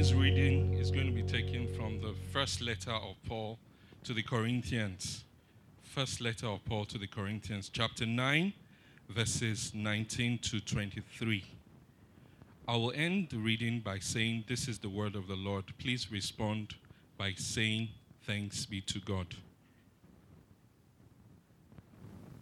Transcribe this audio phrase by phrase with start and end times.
[0.00, 3.58] Morning's reading is going to be taken from the first letter of Paul
[4.02, 5.24] to the Corinthians.
[5.82, 8.50] First letter of Paul to the Corinthians, chapter 9,
[9.10, 11.44] verses 19 to 23.
[12.66, 15.64] I will end the reading by saying, This is the word of the Lord.
[15.76, 16.76] Please respond
[17.18, 17.90] by saying,
[18.22, 19.26] Thanks be to God.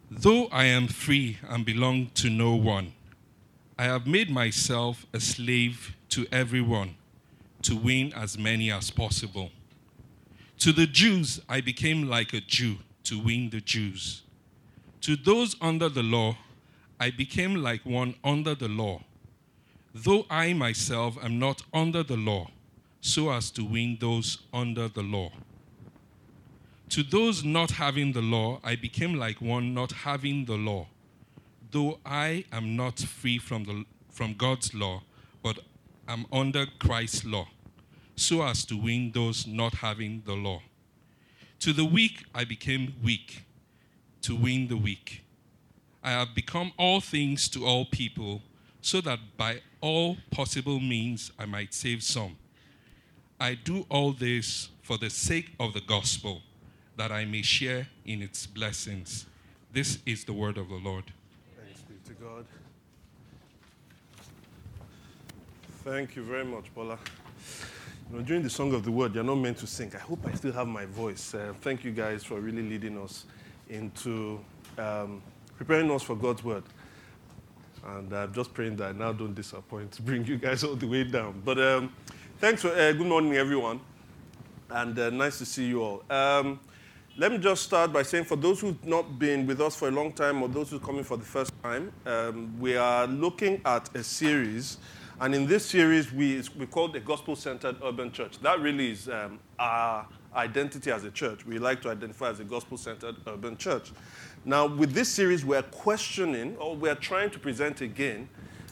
[0.09, 2.93] Though I am free and belong to no one,
[3.77, 6.95] I have made myself a slave to everyone
[7.63, 9.51] to win as many as possible.
[10.59, 14.23] To the Jews, I became like a Jew to win the Jews.
[15.01, 16.37] To those under the law,
[16.99, 19.01] I became like one under the law,
[19.93, 22.51] though I myself am not under the law,
[22.99, 25.31] so as to win those under the law.
[26.89, 30.87] To those not having the law, I became like one not having the law,
[31.71, 35.03] though I am not free from, the, from God's law,
[35.41, 35.59] but
[36.09, 37.47] am under Christ's law,
[38.15, 40.61] so as to win those not having the law.
[41.59, 43.43] To the weak, I became weak
[44.23, 45.23] to win the weak.
[46.03, 48.41] I have become all things to all people,
[48.81, 52.37] so that by all possible means I might save some.
[53.39, 56.41] I do all this for the sake of the gospel,
[56.97, 59.25] that I may share in its blessings.
[59.71, 61.13] This is the word of the Lord.
[61.55, 62.45] Thanks be to God.
[65.89, 66.99] Thank you very much, Paula.
[68.11, 69.91] You know, during the song of the word, you're not meant to sing.
[69.95, 71.33] I hope I still have my voice.
[71.33, 73.25] Uh, thank you guys for really leading us
[73.69, 74.39] into
[74.77, 75.19] um,
[75.57, 76.61] preparing us for God's word.
[77.87, 80.85] And I'm just praying that I now don't disappoint to bring you guys all the
[80.85, 81.41] way down.
[81.43, 81.91] But um,
[82.37, 83.79] thanks for uh, good morning, everyone,
[84.69, 86.03] and uh, nice to see you all.
[86.07, 86.59] Um,
[87.17, 89.91] let me just start by saying, for those who've not been with us for a
[89.91, 93.59] long time, or those who are coming for the first time, um, we are looking
[93.65, 94.77] at a series,
[95.21, 98.39] and in this series, we we call the gospel-centered urban church.
[98.39, 101.45] That really is um, our identity as a church.
[101.45, 103.91] We like to identify as a gospel-centered urban church.
[104.45, 108.29] Now, with this series, we're questioning, or we're trying to present again,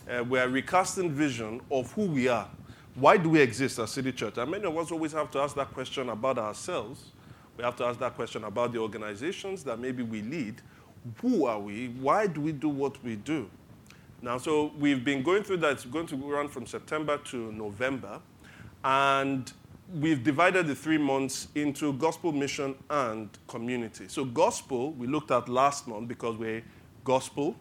[0.09, 2.47] uh, we're recasting vision of who we are.
[2.96, 4.38] Why do we exist as City Church?
[4.38, 7.12] And many of us always have to ask that question about ourselves.
[7.58, 10.62] We have to ask that question about the organizations that maybe we lead.
[11.22, 11.90] Who are we?
[11.90, 13.50] Why do we do what we do?
[14.22, 15.73] Now, so we've been going through that.
[15.73, 18.19] It's going to run from September to November.
[18.83, 19.51] And
[19.94, 24.05] we've divided the three months into gospel, mission, and community.
[24.07, 26.63] So, gospel, we looked at last month because we're
[27.03, 27.55] gospel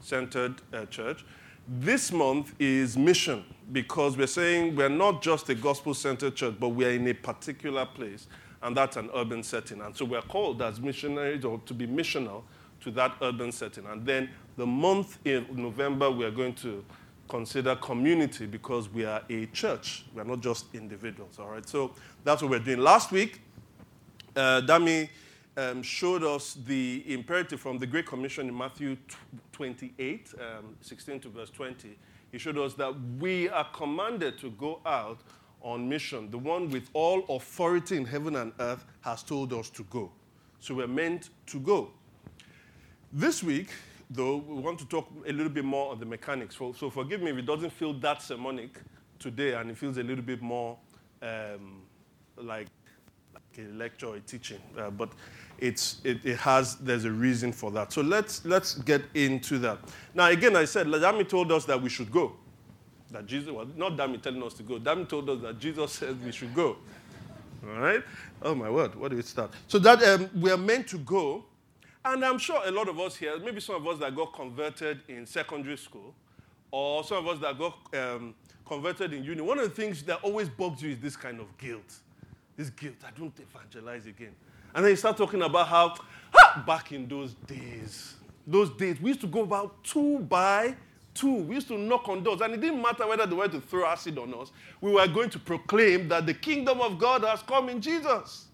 [0.00, 1.24] centered uh, church.
[1.66, 6.70] This month is mission because we're saying we're not just a gospel centered church, but
[6.70, 8.28] we're in a particular place,
[8.62, 9.82] and that's an urban setting.
[9.82, 12.44] And so we're called as missionaries or to be missional
[12.80, 13.86] to that urban setting.
[13.86, 16.84] And then the month in November, we're going to
[17.28, 20.04] consider community because we are a church.
[20.14, 21.68] We're not just individuals, all right?
[21.68, 21.92] So
[22.24, 22.78] that's what we're doing.
[22.78, 23.40] Last week,
[24.34, 25.08] uh, Dami
[25.56, 28.96] um, showed us the imperative from the Great Commission in Matthew
[29.52, 31.98] 28, um, 16 to verse 20.
[32.30, 35.18] He showed us that we are commanded to go out
[35.60, 36.30] on mission.
[36.30, 40.12] The one with all authority in heaven and earth has told us to go.
[40.60, 41.90] So we're meant to go.
[43.12, 43.68] This week,
[44.10, 46.58] though, we want to talk a little bit more on the mechanics.
[46.58, 48.78] So, so forgive me if it doesn't feel that sermonic
[49.18, 50.76] today and it feels a little bit more
[51.22, 51.80] um,
[52.36, 52.66] like,
[53.32, 54.60] like a lecture or a teaching.
[54.76, 55.10] Uh, but
[55.56, 57.94] it's, it, it, has, there's a reason for that.
[57.94, 59.78] So let's, let's get into that.
[60.12, 62.34] Now, again, I said, Dami told us that we should go.
[63.10, 64.78] That Jesus, well, not Dami telling us to go.
[64.78, 66.76] Dami told us that Jesus said we should go.
[67.66, 68.02] All right?
[68.42, 68.94] Oh, my word.
[68.96, 69.50] What do we start?
[69.66, 71.46] So that um, we are meant to go.
[72.08, 75.00] And I'm sure a lot of us here, maybe some of us that got converted
[75.08, 76.14] in secondary school,
[76.70, 78.34] or some of us that got um,
[78.66, 81.46] converted in uni, one of the things that always bugs you is this kind of
[81.58, 81.98] guilt.
[82.56, 84.34] This guilt, I don't evangelize again.
[84.74, 85.96] And then you start talking about how,
[86.34, 88.14] ah, back in those days,
[88.46, 90.76] those days, we used to go about two by
[91.12, 91.42] two.
[91.42, 93.84] We used to knock on doors, and it didn't matter whether they were to throw
[93.84, 94.50] acid on us.
[94.80, 98.47] We were going to proclaim that the kingdom of God has come in Jesus.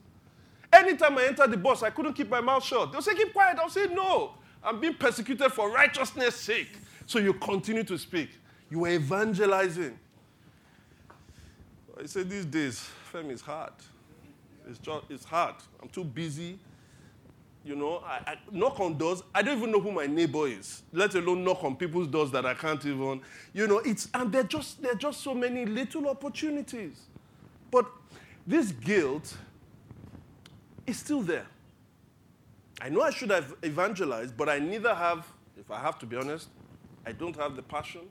[0.75, 2.91] Anytime I entered the bus, I couldn't keep my mouth shut.
[2.91, 3.59] They'll say, Keep quiet.
[3.59, 4.35] I'll say, No.
[4.63, 6.71] I'm being persecuted for righteousness' sake.
[7.07, 8.31] So you continue to speak.
[8.71, 9.99] You were evangelizing.
[12.01, 13.73] I say these days, Femi is hard.
[14.69, 15.55] It's, just, it's hard.
[15.83, 16.59] I'm too busy.
[17.65, 19.23] You know, I, I knock on doors.
[19.35, 22.45] I don't even know who my neighbor is, let alone knock on people's doors that
[22.45, 23.23] I can't even.
[23.55, 27.07] You know, it's and there just there are just so many little opportunities.
[27.71, 27.87] But
[28.47, 29.35] this guilt
[30.87, 31.47] is still there.
[32.81, 35.27] I know I should have evangelized, but I neither have,
[35.59, 36.49] if I have to be honest,
[37.07, 38.03] I don't have the passion,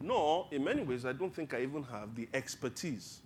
[0.00, 3.20] nor, in many ways, I don't think I even have the expertise.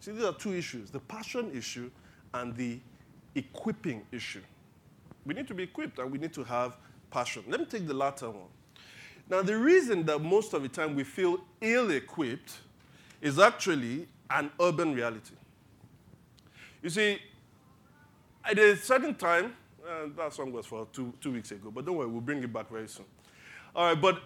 [0.00, 1.90] See, these are two issues the passion issue
[2.34, 2.78] and the
[3.34, 4.42] equipping issue.
[5.24, 6.76] We need to be equipped and we need to have
[7.10, 7.44] passion.
[7.48, 8.48] Let me take the latter one.
[9.30, 12.58] Now, the reason that most of the time we feel ill equipped
[13.20, 15.34] is actually an urban reality.
[16.82, 17.18] You see,
[18.44, 19.54] at a certain time,
[19.86, 22.52] uh, that song was for two, two weeks ago, but don't worry, we'll bring it
[22.52, 23.06] back very soon.
[23.74, 24.22] All right, but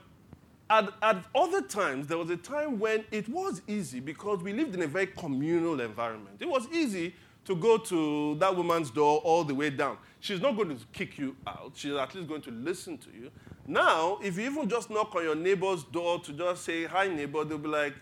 [0.70, 4.74] at, at other times, there was a time when it was easy because we lived
[4.74, 6.36] in a very communal environment.
[6.40, 7.14] It was easy
[7.44, 9.98] to go to that woman's door all the way down.
[10.20, 13.30] She's not going to kick you out, she's at least going to listen to you.
[13.66, 17.44] Now, if you even just knock on your neighbor's door to just say, Hi, neighbor,
[17.44, 17.94] they'll be like,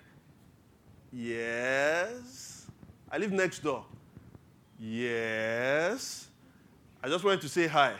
[1.12, 2.66] Yes.
[3.10, 3.84] I live next door.
[4.80, 6.28] Yes.
[7.02, 7.94] I just wanted to say hi.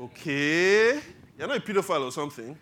[0.00, 1.00] Okay.
[1.36, 2.56] You're not a pedophile or something.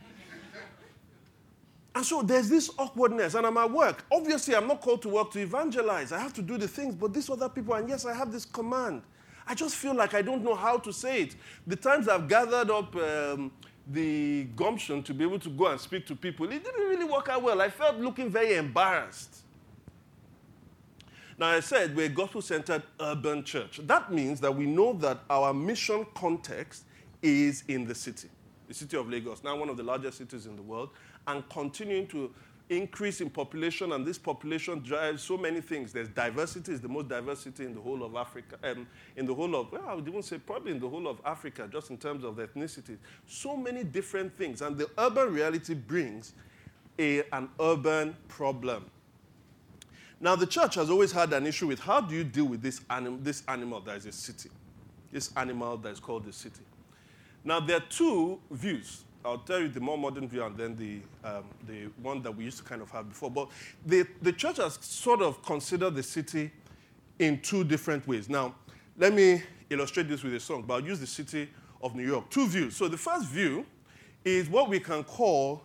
[1.95, 4.05] And so there's this awkwardness, and I'm at work.
[4.13, 6.13] Obviously, I'm not called to work to evangelize.
[6.13, 8.45] I have to do the things, but these other people, and yes, I have this
[8.45, 9.03] command.
[9.47, 11.37] I just feel like I don't know how to say it.
[11.67, 13.51] The times I've gathered up um,
[13.87, 17.31] the gumption to be able to go and speak to people, it didn't really work
[17.31, 17.63] out well.
[17.63, 19.46] I felt looking very embarrassed.
[21.39, 23.81] Now, I said we're a gospel centered urban church.
[23.87, 26.85] That means that we know that our mission context
[27.23, 28.29] is in the city,
[28.69, 30.91] the city of Lagos, now one of the largest cities in the world,
[31.27, 32.33] and continuing to
[32.69, 35.93] increase in population, and this population drives so many things.
[35.93, 38.87] There's diversity, is the most diversity in the whole of Africa, um,
[39.17, 41.69] in the whole of, well, I would even say probably in the whole of Africa,
[41.71, 42.97] just in terms of the ethnicity.
[43.27, 46.33] So many different things, and the urban reality brings
[46.99, 48.91] a, an urban problem.
[50.21, 52.81] Now, the church has always had an issue with how do you deal with this,
[52.89, 54.51] anim- this animal that is a city,
[55.13, 56.63] this animal that is called the city.
[57.45, 61.01] Now, there are two views I'll tell you the more modern view and then the,
[61.29, 63.29] um, the one that we used to kind of have before.
[63.29, 63.49] But
[63.85, 66.53] the, the church has sort of considered the city
[67.19, 68.29] in two different ways.
[68.29, 68.55] Now,
[68.97, 71.51] let me illustrate this with a song, but I'll use the city
[71.83, 72.31] of New York.
[72.31, 72.77] Two views.
[72.77, 73.67] So the first view
[74.25, 75.65] is what we can call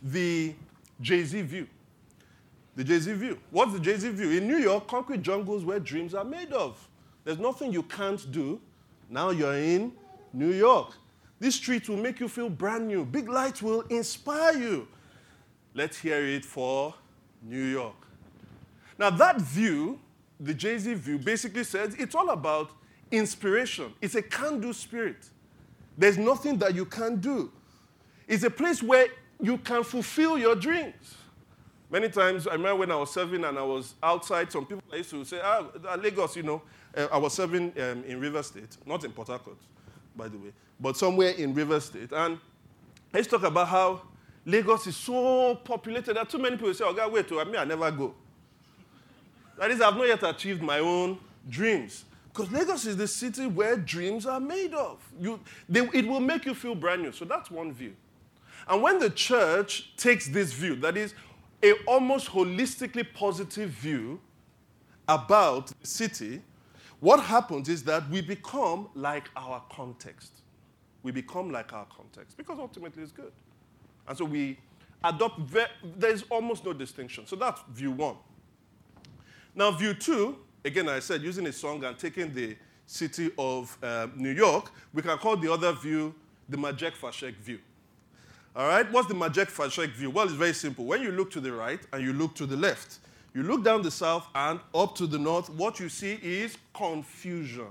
[0.00, 0.54] the
[1.02, 1.68] Jay Z view.
[2.74, 3.38] The Jay Z view.
[3.50, 4.30] What's the Jay Z view?
[4.30, 6.88] In New York, concrete jungles where dreams are made of.
[7.24, 8.60] There's nothing you can't do.
[9.10, 9.92] Now you're in
[10.32, 10.94] New York.
[11.38, 13.04] This street will make you feel brand new.
[13.04, 14.88] Big lights will inspire you.
[15.74, 16.94] Let's hear it for
[17.42, 17.96] New York.
[18.98, 19.98] Now, that view,
[20.38, 22.70] the Jay Z view, basically says it's all about
[23.10, 23.92] inspiration.
[24.00, 25.28] It's a can do spirit.
[25.98, 27.50] There's nothing that you can't do.
[28.28, 29.08] It's a place where
[29.40, 31.16] you can fulfill your dreams.
[31.92, 34.96] Many times, I remember when I was serving and I was outside, some people I
[34.96, 35.66] used to say, ah,
[36.02, 36.62] Lagos, you know,
[36.96, 39.58] uh, I was serving um, in River State, not in Port Harcourt,
[40.16, 40.52] by the way
[40.82, 42.10] but somewhere in River State.
[42.12, 42.38] And
[43.12, 44.02] let's talk about how
[44.44, 47.64] Lagos is so populated that too many people say, oh, God, wait, I mean, I
[47.64, 48.14] never go.
[49.56, 52.04] That is, I've not yet achieved my own dreams.
[52.32, 54.98] Because Lagos is the city where dreams are made of.
[55.20, 55.38] You,
[55.68, 57.12] they, it will make you feel brand new.
[57.12, 57.94] So that's one view.
[58.66, 61.14] And when the church takes this view, that is
[61.62, 64.20] a almost holistically positive view
[65.08, 66.42] about the city,
[67.00, 70.42] what happens is that we become like our context
[71.02, 73.32] we become like our context because ultimately it's good.
[74.06, 74.58] And so we
[75.02, 75.66] adopt, ve-
[75.96, 77.26] there's almost no distinction.
[77.26, 78.16] So that's view one.
[79.54, 84.08] Now, view two, again, I said using a song and taking the city of uh,
[84.16, 86.14] New York, we can call the other view
[86.48, 87.58] the Majek Fashek view.
[88.54, 90.10] All right, what's the Majek Fashek view?
[90.10, 90.84] Well, it's very simple.
[90.84, 92.98] When you look to the right and you look to the left,
[93.32, 97.68] you look down the south and up to the north, what you see is confusion.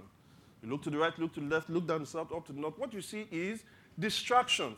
[0.63, 2.53] You look to the right, look to the left, look down the south, up to
[2.53, 2.79] the north.
[2.79, 3.63] What you see is
[3.99, 4.75] distractions.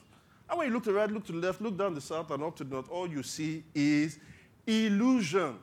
[0.50, 2.32] And when you look to the right, look to the left, look down the south,
[2.32, 4.20] and up to the north, all you see is
[4.68, 5.58] illusion.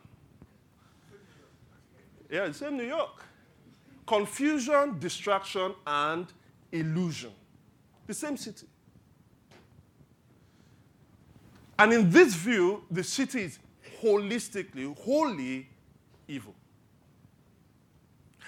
[2.30, 3.24] Yeah, it's in New York.
[4.06, 6.26] Confusion, distraction, and
[6.72, 7.32] illusion.
[8.06, 8.66] The same city.
[11.80, 13.58] And in this view, the city is
[14.02, 15.66] holistically, wholly
[16.28, 16.54] evil.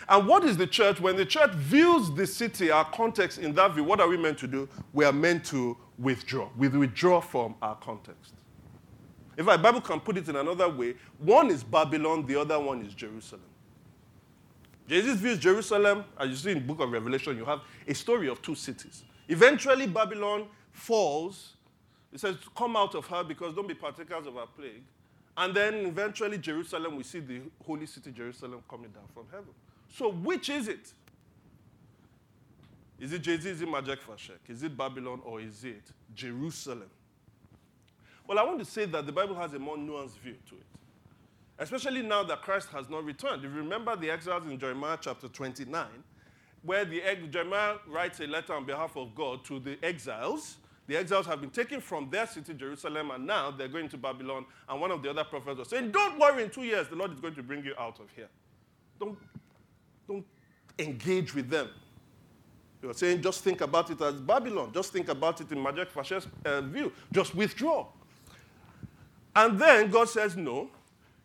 [0.06, 1.00] And what is the church?
[1.00, 4.36] When the church views the city, our context in that view, what are we meant
[4.40, 4.68] to do?
[4.92, 6.50] We are meant to withdraw.
[6.58, 8.34] We withdraw from our context.
[9.34, 10.94] Fact, the Bible can put it in another way.
[11.16, 13.46] One is Babylon, the other one is Jerusalem.
[14.86, 18.28] Jesus views Jerusalem, as you see in the book of Revelation, you have a story
[18.28, 19.04] of two cities.
[19.26, 21.54] Eventually, Babylon falls.
[22.12, 24.82] It says, Come out of her because don't be partakers of her plague.
[25.36, 29.54] And then eventually, Jerusalem, we see the holy city Jerusalem coming down from heaven.
[29.88, 30.92] So, which is it?
[32.98, 33.48] Is it Jay Z?
[33.48, 34.48] Is it Majek Fashek?
[34.48, 35.82] Is it Babylon or is it
[36.14, 36.90] Jerusalem?
[38.26, 40.66] Well, I want to say that the Bible has a more nuanced view to it.
[41.58, 43.44] Especially now that Christ has not returned.
[43.44, 45.86] If you remember the exiles in Jeremiah chapter 29,
[46.62, 50.58] where the Jeremiah writes a letter on behalf of God to the exiles.
[50.92, 54.44] The exiles have been taken from their city, Jerusalem, and now they're going to Babylon.
[54.68, 57.14] And one of the other prophets was saying, Don't worry, in two years, the Lord
[57.14, 58.28] is going to bring you out of here.
[59.00, 59.16] Don't,
[60.06, 60.26] don't
[60.78, 61.70] engage with them.
[62.82, 64.70] He was saying, Just think about it as Babylon.
[64.74, 66.92] Just think about it in Majek Fashek's uh, view.
[67.10, 67.86] Just withdraw.
[69.34, 70.68] And then God says, No,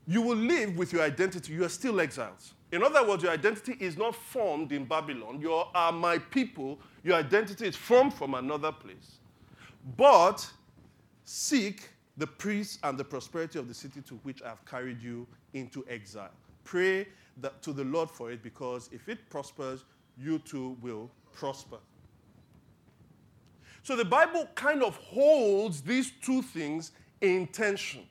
[0.08, 1.52] you will live with your identity.
[1.52, 2.54] You are still exiles.
[2.72, 5.42] In other words, your identity is not formed in Babylon.
[5.42, 6.80] You are my people.
[7.04, 9.18] Your identity is formed from another place.
[9.96, 10.50] But
[11.24, 15.28] seek the peace and the prosperity of the city to which I have carried you
[15.54, 16.32] into exile.
[16.64, 19.86] Pray that, to the Lord for it because if it prospers,
[20.18, 21.78] you too will prosper.
[23.84, 26.92] So the Bible kind of holds these two things
[27.22, 28.02] in tension.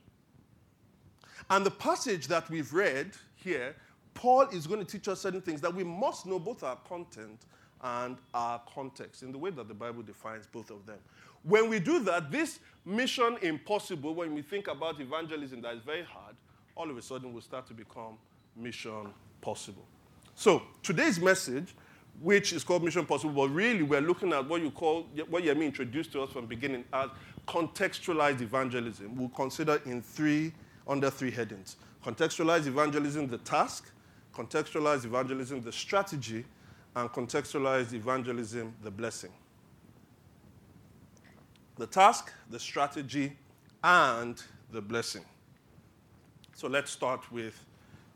[1.50, 3.76] And the passage that we've read here,
[4.14, 7.42] Paul is going to teach us certain things that we must know both our content
[7.82, 10.98] and our context in the way that the Bible defines both of them.
[11.46, 16.02] When we do that, this mission impossible, when we think about evangelism that is very
[16.02, 16.34] hard,
[16.74, 18.18] all of a sudden will start to become
[18.56, 19.08] mission
[19.40, 19.84] possible.
[20.34, 21.74] So, today's message,
[22.20, 25.66] which is called Mission Possible, but really we're looking at what you call, what Yemi
[25.66, 27.10] introduced to us from beginning as
[27.46, 29.14] contextualized evangelism.
[29.16, 30.52] We'll consider in three
[30.88, 33.90] under three headings Contextualized evangelism, the task,
[34.34, 36.44] contextualized evangelism, the strategy,
[36.96, 39.30] and contextualized evangelism, the blessing.
[41.76, 43.36] The task, the strategy,
[43.84, 44.42] and
[44.72, 45.24] the blessing.
[46.54, 47.62] So let's start with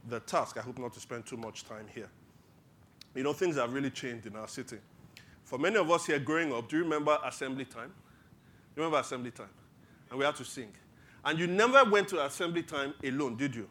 [0.09, 0.57] the task.
[0.57, 2.09] I hope not to spend too much time here.
[3.14, 4.79] You know, things have really changed in our city.
[5.45, 7.93] For many of us here growing up, do you remember assembly time?
[8.76, 9.50] You remember assembly time?
[10.09, 10.73] And we had to sing.
[11.25, 13.69] And you never went to assembly time alone, did you?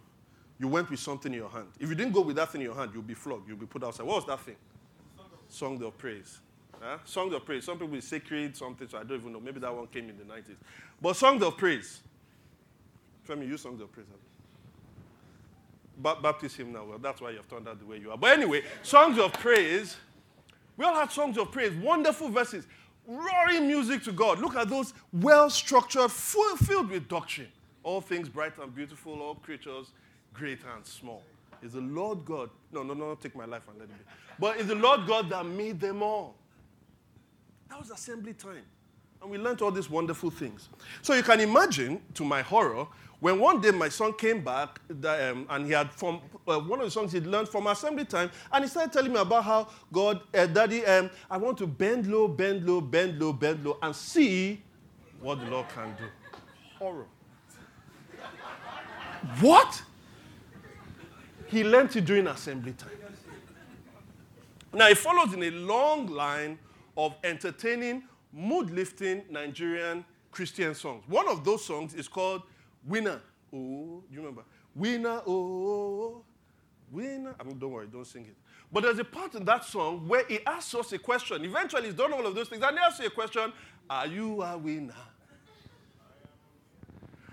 [0.59, 1.67] You went with something in your hand.
[1.79, 3.47] If you didn't go with that thing in your hand, you'll be flogged.
[3.47, 4.05] You'll be put outside.
[4.05, 4.57] What was that thing?
[5.47, 6.39] Song of praise.
[6.81, 6.97] Huh?
[7.05, 7.65] Song of praise.
[7.65, 9.39] Some people say sacred something, so I don't even know.
[9.39, 10.55] Maybe that one came in the 90s.
[11.01, 12.01] But songs of praise.
[13.27, 14.05] Femi, you songs of praise.
[15.97, 16.85] Ba- Baptist hymn now.
[16.85, 18.17] Well, that's why you've turned out the way you are.
[18.17, 19.97] But anyway, songs of praise.
[20.77, 22.65] We all had songs of praise, wonderful verses
[23.05, 24.39] roaring music to God.
[24.39, 27.49] Look at those well structured, filled with doctrine.
[27.83, 29.87] All things bright and beautiful, all creatures
[30.33, 31.23] great and small.
[31.61, 34.03] Is the Lord God, No, no, no, no, take my life and let it be.
[34.39, 36.35] But it's the Lord God that made them all.
[37.69, 38.63] That was assembly time.
[39.21, 40.69] And we learned all these wonderful things.
[41.01, 42.87] So you can imagine, to my horror,
[43.19, 46.85] when one day my son came back um, and he had from uh, one of
[46.85, 50.21] the songs he'd learned from assembly time, and he started telling me about how God,
[50.33, 53.93] uh, Daddy, um, I want to bend low, bend low, bend low, bend low, and
[53.93, 54.61] see
[55.19, 56.05] what the Lord can do.
[56.77, 57.05] Horror.
[59.41, 59.81] what?
[61.47, 62.91] He learned it during assembly time.
[64.71, 66.57] Now it follows in a long line
[67.05, 68.03] of entertaining,
[68.33, 71.05] mood lifting Nigerian Christian songs.
[71.07, 72.41] One of those songs is called
[72.85, 73.21] Winner.
[73.53, 74.43] Oh, do you remember?
[74.75, 76.21] Winner, oh,
[76.91, 77.33] winner.
[77.39, 78.35] I mean, don't worry, don't sing it.
[78.69, 81.45] But there's a part in that song where he asks us a question.
[81.45, 83.53] Eventually, he's done all of those things, and he asks you a question
[83.89, 84.93] Are you a winner?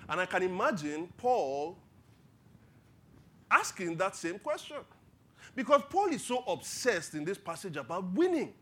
[0.08, 1.76] And I can imagine Paul
[3.50, 4.76] asking that same question.
[5.56, 8.54] Because Paul is so obsessed in this passage about winning.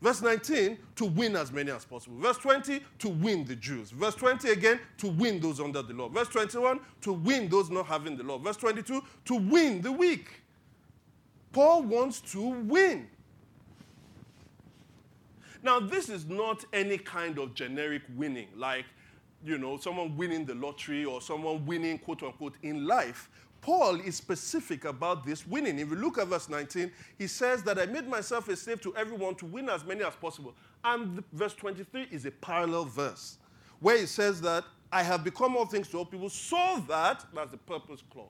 [0.00, 2.18] Verse 19, to win as many as possible.
[2.18, 3.90] Verse 20, to win the Jews.
[3.90, 6.08] Verse 20 again, to win those under the law.
[6.08, 8.38] Verse 21, to win those not having the law.
[8.38, 10.42] Verse 22, to win the weak.
[11.52, 13.08] Paul wants to win.
[15.62, 18.84] Now, this is not any kind of generic winning, like,
[19.42, 23.30] you know, someone winning the lottery or someone winning, quote unquote, in life.
[23.64, 25.78] Paul is specific about this winning.
[25.78, 28.94] If you look at verse 19, he says that I made myself a slave to
[28.94, 30.54] everyone to win as many as possible.
[30.84, 33.38] And the, verse 23 is a parallel verse
[33.80, 37.52] where he says that I have become all things to all people so that, that's
[37.52, 38.28] the purpose clause,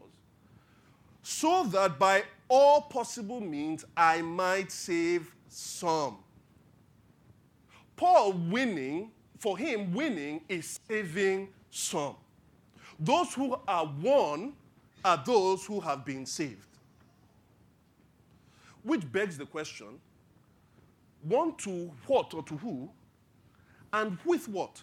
[1.25, 6.19] so that by all possible means I might save some.
[7.97, 9.11] Paul winning,
[9.41, 12.15] for him, winning is saving some.
[13.01, 14.53] Those who are won
[15.05, 16.69] are those who have been saved.
[18.83, 20.01] Which begs the question
[21.25, 22.91] won to what or to who?
[23.93, 24.83] And with what?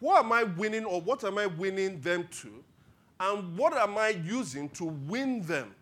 [0.00, 2.64] What am I winning or what am I winning them to?
[3.20, 5.74] And what am I using to win them?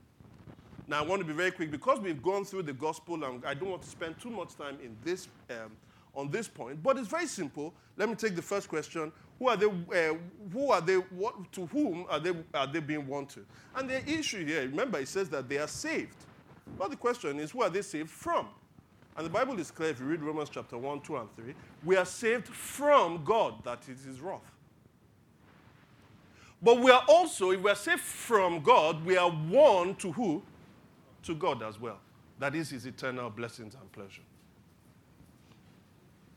[0.87, 3.55] Now, I want to be very quick because we've gone through the gospel and I
[3.55, 5.71] don't want to spend too much time in this, um,
[6.15, 7.73] on this point, but it's very simple.
[7.97, 9.12] Let me take the first question.
[9.40, 10.14] Who are they, uh,
[10.52, 13.40] who are they, what, to whom are they, are they being won to?
[13.75, 16.14] And the issue here, remember, it says that they are saved.
[16.78, 18.49] But the question is, who are they saved from?
[19.16, 21.54] And the Bible is clear if you read Romans chapter 1, 2, and 3.
[21.85, 24.52] We are saved from God, that is his wrath.
[26.61, 30.42] But we are also, if we are saved from God, we are won to who?
[31.23, 31.99] To God as well.
[32.38, 34.23] That is his eternal blessings and pleasure.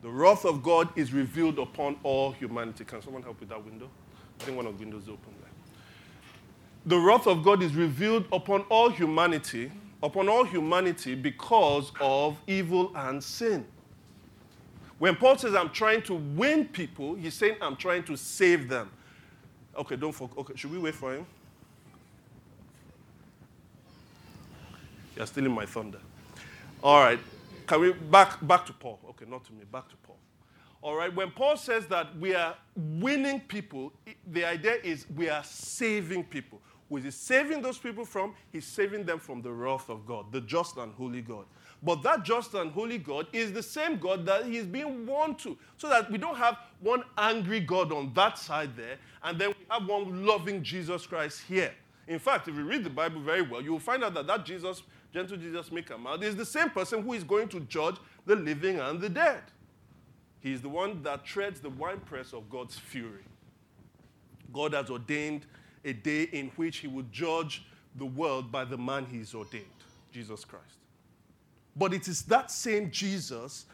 [0.03, 2.83] The wrath of God is revealed upon all humanity.
[2.86, 3.89] Can someone help with that window?
[4.39, 5.50] I think one of the windows is open there.
[6.86, 9.72] The wrath of God is revealed upon all humanity
[10.03, 13.65] upon all humanity because of evil and sin.
[15.00, 18.91] When Paul says, I'm trying to win people, he's saying, I'm trying to save them.
[19.77, 20.38] Okay, don't forget.
[20.38, 21.25] Okay, should we wait for him?
[25.15, 26.00] You're stealing my thunder.
[26.83, 27.19] All right.
[27.65, 29.00] Can we back back to Paul?
[29.12, 30.17] Okay, not to me, back to Paul.
[30.82, 31.13] All right.
[31.13, 33.93] When Paul says that we are winning people,
[34.32, 36.62] the idea is we are saving people.
[36.89, 38.36] Who is he saving those people from?
[38.51, 41.46] He's saving them from the wrath of God, the just and holy God.
[41.82, 45.58] But that just and holy God is the same God that he's being won to.
[45.77, 49.65] So that we don't have one angry God on that side there, and then we
[49.70, 51.74] have one loving Jesus Christ here.
[52.07, 54.45] In fact, if you read the Bible very well, you will find out that that
[54.45, 54.83] Jesus,
[55.13, 57.95] gentle Jesus may come out, is the same person who is going to judge
[58.25, 59.41] the living and the dead.
[60.39, 63.24] He is the one that treads the winepress of God's fury.
[64.51, 65.46] God has ordained
[65.85, 69.66] a day in which he would judge the world by the man he's ordained,
[70.11, 70.77] Jesus Christ.
[71.75, 73.66] But it is that same Jesus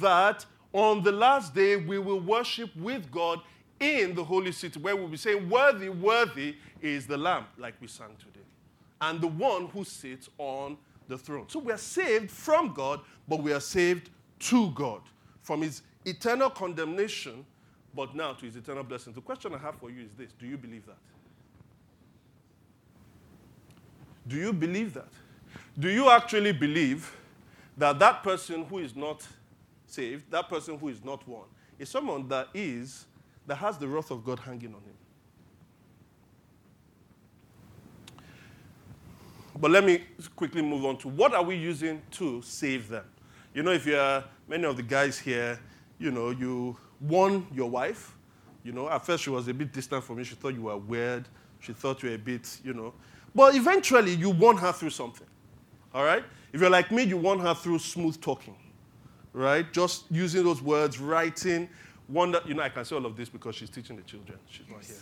[0.00, 3.40] that on the last day we will worship with God
[3.80, 7.86] in the holy city, where we'll be saying, Worthy, worthy is the Lamb, like we
[7.86, 8.46] sang today,
[9.00, 10.76] and the one who sits on
[11.08, 11.46] the throne.
[11.48, 14.10] So we are saved from God, but we are saved
[14.40, 15.00] to God,
[15.42, 17.44] from his eternal condemnation,
[17.94, 19.12] but now to his eternal blessing.
[19.12, 20.98] The question I have for you is this Do you believe that?
[24.26, 25.08] Do you believe that?
[25.78, 27.14] Do you actually believe
[27.76, 29.26] that that person who is not
[29.86, 31.46] saved, that person who is not one,
[31.78, 33.06] is someone that is,
[33.48, 34.94] that has the wrath of God hanging on him?
[39.60, 40.04] But let me
[40.36, 43.04] quickly move on to what are we using to save them?
[43.52, 45.58] You know, if you're many of the guys here,
[45.98, 48.14] you know, you won your wife.
[48.62, 50.24] You know, at first she was a bit distant from you.
[50.24, 51.26] She thought you were weird.
[51.58, 52.94] She thought you were a bit, you know.
[53.34, 55.26] But eventually, you won her through something.
[55.92, 56.22] All right?
[56.52, 58.56] If you're like me, you won her through smooth talking.
[59.32, 59.70] Right?
[59.72, 61.68] Just using those words, writing.
[62.08, 64.38] Wonder, you know, I can say all of this because she's teaching the children.
[64.48, 64.96] She's not here.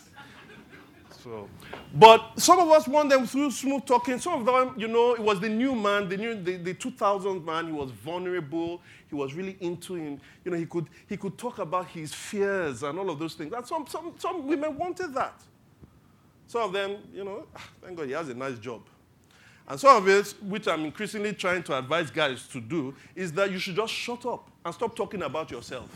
[1.23, 1.49] So,
[1.93, 4.19] but some of us won them through smooth talking.
[4.19, 7.43] Some of them, you know, it was the new man, the new, the, the 2000
[7.43, 7.67] man.
[7.67, 8.81] He was vulnerable.
[9.09, 10.19] He was really into him.
[10.43, 13.53] You know, he could, he could talk about his fears and all of those things.
[13.53, 15.41] And some, some, some women wanted that.
[16.45, 18.81] Some of them, you know, ah, thank God he has a nice job.
[19.67, 23.51] And some of it, which I'm increasingly trying to advise guys to do, is that
[23.51, 25.89] you should just shut up and stop talking about yourself.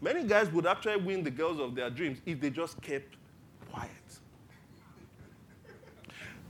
[0.00, 3.16] Many guys would actually win the girls of their dreams if they just kept
[3.70, 3.90] quiet.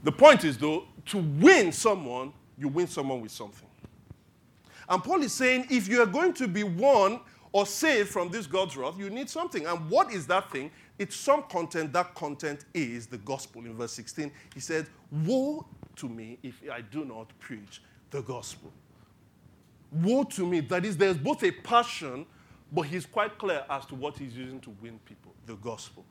[0.03, 3.67] The point is, though, to win someone, you win someone with something.
[4.87, 7.19] And Paul is saying if you are going to be won
[7.51, 9.65] or saved from this God's wrath, you need something.
[9.65, 10.71] And what is that thing?
[10.99, 11.93] it's some content.
[11.93, 13.65] That content is the gospel.
[13.65, 14.85] In verse 16, he said,
[15.25, 17.81] Woe to me if I do not preach
[18.11, 18.71] the gospel.
[19.91, 20.59] Woe to me.
[20.59, 22.25] That is, there's both a passion,
[22.71, 26.05] but he's quite clear as to what he's using to win people the gospel.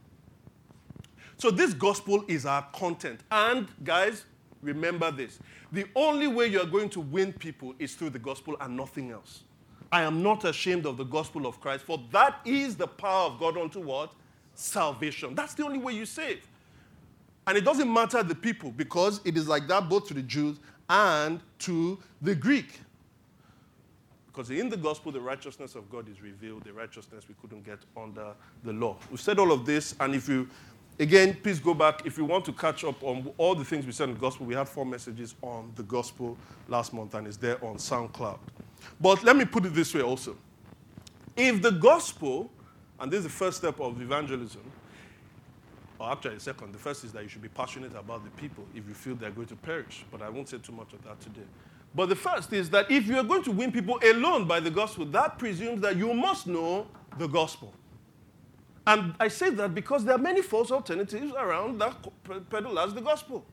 [1.36, 3.20] So, this gospel is our content.
[3.30, 4.24] And, guys,
[4.60, 5.38] remember this
[5.70, 9.44] the only way you're going to win people is through the gospel and nothing else.
[9.90, 13.38] I am not ashamed of the gospel of Christ, for that is the power of
[13.38, 14.12] God unto what?
[14.58, 15.34] salvation.
[15.34, 16.46] That's the only way you save.
[17.46, 20.58] And it doesn't matter the people because it is like that both to the Jews
[20.90, 22.80] and to the Greek.
[24.38, 27.80] Because in the gospel, the righteousness of God is revealed, the righteousness we couldn't get
[27.96, 28.96] under the law.
[29.10, 30.48] We've said all of this, and if you,
[31.00, 32.06] again, please go back.
[32.06, 34.46] If you want to catch up on all the things we said in the gospel,
[34.46, 38.38] we had four messages on the gospel last month, and it's there on SoundCloud.
[39.00, 40.36] But let me put it this way also.
[41.36, 42.48] If the gospel
[43.00, 44.62] and this is the first step of evangelism.
[45.98, 48.64] or actually, the second, the first is that you should be passionate about the people
[48.72, 50.04] if you feel they're going to perish.
[50.12, 51.46] But I won't say too much of that today.
[51.94, 55.04] But the first is that if you're going to win people alone by the gospel,
[55.06, 56.86] that presumes that you must know
[57.18, 57.72] the gospel.
[58.86, 61.94] And I say that because there are many false alternatives around that
[62.48, 63.44] peddle as the gospel.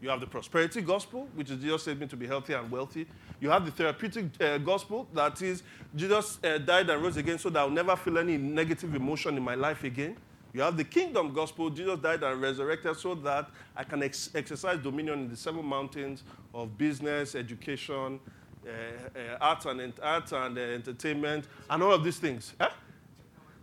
[0.00, 3.06] You have the prosperity gospel, which is Jesus saved me to be healthy and wealthy.
[3.40, 5.62] You have the therapeutic uh, gospel, that is,
[5.94, 9.42] Jesus uh, died and rose again so that I'll never feel any negative emotion in
[9.42, 10.16] my life again.
[10.56, 14.78] You have the kingdom gospel, Jesus died and resurrected so that I can ex- exercise
[14.78, 16.22] dominion in the seven mountains
[16.54, 18.18] of business, education,
[18.66, 22.54] uh, uh art and, art and uh, entertainment, and all of these things.
[22.58, 22.70] Eh?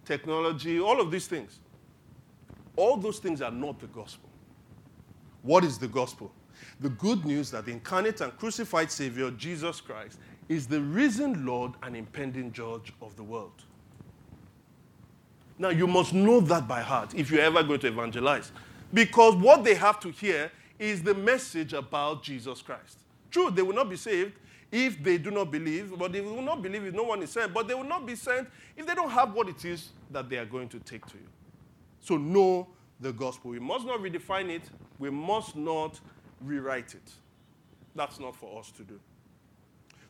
[0.05, 1.61] Technology, all of these things.
[2.75, 4.29] All those things are not the gospel.
[5.41, 6.31] What is the gospel?
[6.79, 11.71] The good news that the incarnate and crucified Savior, Jesus Christ, is the risen Lord
[11.81, 13.63] and impending judge of the world.
[15.63, 18.51] Now, you must know that by heart if you're ever going to evangelize.
[18.93, 22.97] Because what they have to hear is the message about Jesus Christ.
[23.31, 24.33] True, they will not be saved
[24.73, 27.53] if they do not believe, but they will not believe if no one is sent,
[27.53, 30.35] but they will not be sent if they don't have what it is that they
[30.35, 31.29] are going to take to you.
[32.01, 32.67] So, know
[32.99, 33.51] the gospel.
[33.51, 34.63] We must not redefine it,
[34.99, 35.97] we must not
[36.41, 37.09] rewrite it.
[37.95, 38.99] That's not for us to do.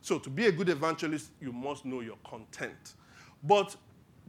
[0.02, 2.94] So, to be a good evangelist, you must know your content.
[3.44, 3.76] But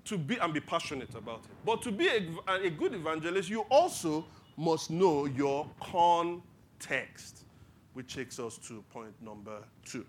[0.05, 1.51] to be and be passionate about it.
[1.65, 4.25] But to be a, a good evangelist, you also
[4.57, 7.43] must know your context,
[7.93, 10.05] which takes us to point number two.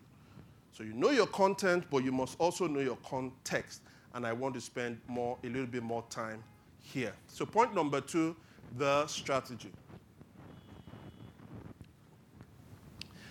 [0.72, 3.80] So you know your content, but you must also know your context.
[4.14, 6.42] And I want to spend more, a little bit more time
[6.82, 7.12] here.
[7.28, 8.37] So point number two
[8.76, 9.70] the strategy.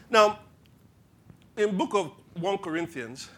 [0.10, 0.40] Now,
[1.58, 3.30] in book of 1 Corinthians,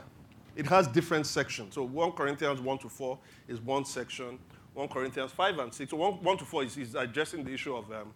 [0.58, 1.76] it has different sections.
[1.76, 3.18] So 1 Corinthians 1 to 4
[3.48, 4.40] is one section.
[4.74, 5.92] 1 Corinthians 5 and 6.
[5.92, 8.14] So 1, 1 to 4 is, is addressing the issue of um,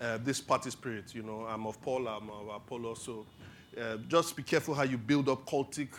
[0.00, 1.14] uh, this party spirit.
[1.14, 3.02] You know, I'm of Paul, I'm of Apollos.
[3.02, 3.26] So
[3.78, 5.90] uh, just be careful how you build up cultic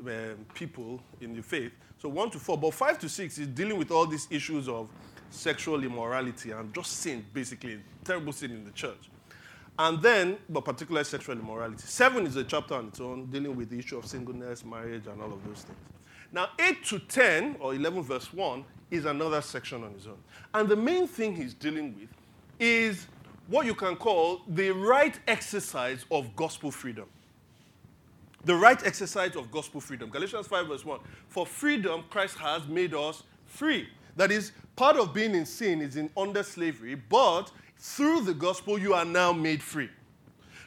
[0.00, 1.72] um, people in the faith.
[2.00, 2.56] So 1 to 4.
[2.56, 4.88] But 5 to 6 is dealing with all these issues of
[5.28, 9.10] sexual immorality and just sin, basically, terrible sin in the church.
[9.78, 11.84] And then, but particularly sexual immorality.
[11.86, 15.22] Seven is a chapter on its own, dealing with the issue of singleness, marriage, and
[15.22, 15.78] all of those things.
[16.32, 20.18] Now, 8 to 10, or 11 verse 1, is another section on its own.
[20.52, 22.08] And the main thing he's dealing with
[22.58, 23.06] is
[23.46, 27.06] what you can call the right exercise of gospel freedom.
[28.44, 30.10] The right exercise of gospel freedom.
[30.10, 31.00] Galatians 5, verse 1.
[31.28, 33.88] For freedom, Christ has made us free.
[34.16, 38.78] That is, part of being in sin is in under slavery, but through the gospel,
[38.78, 39.90] you are now made free.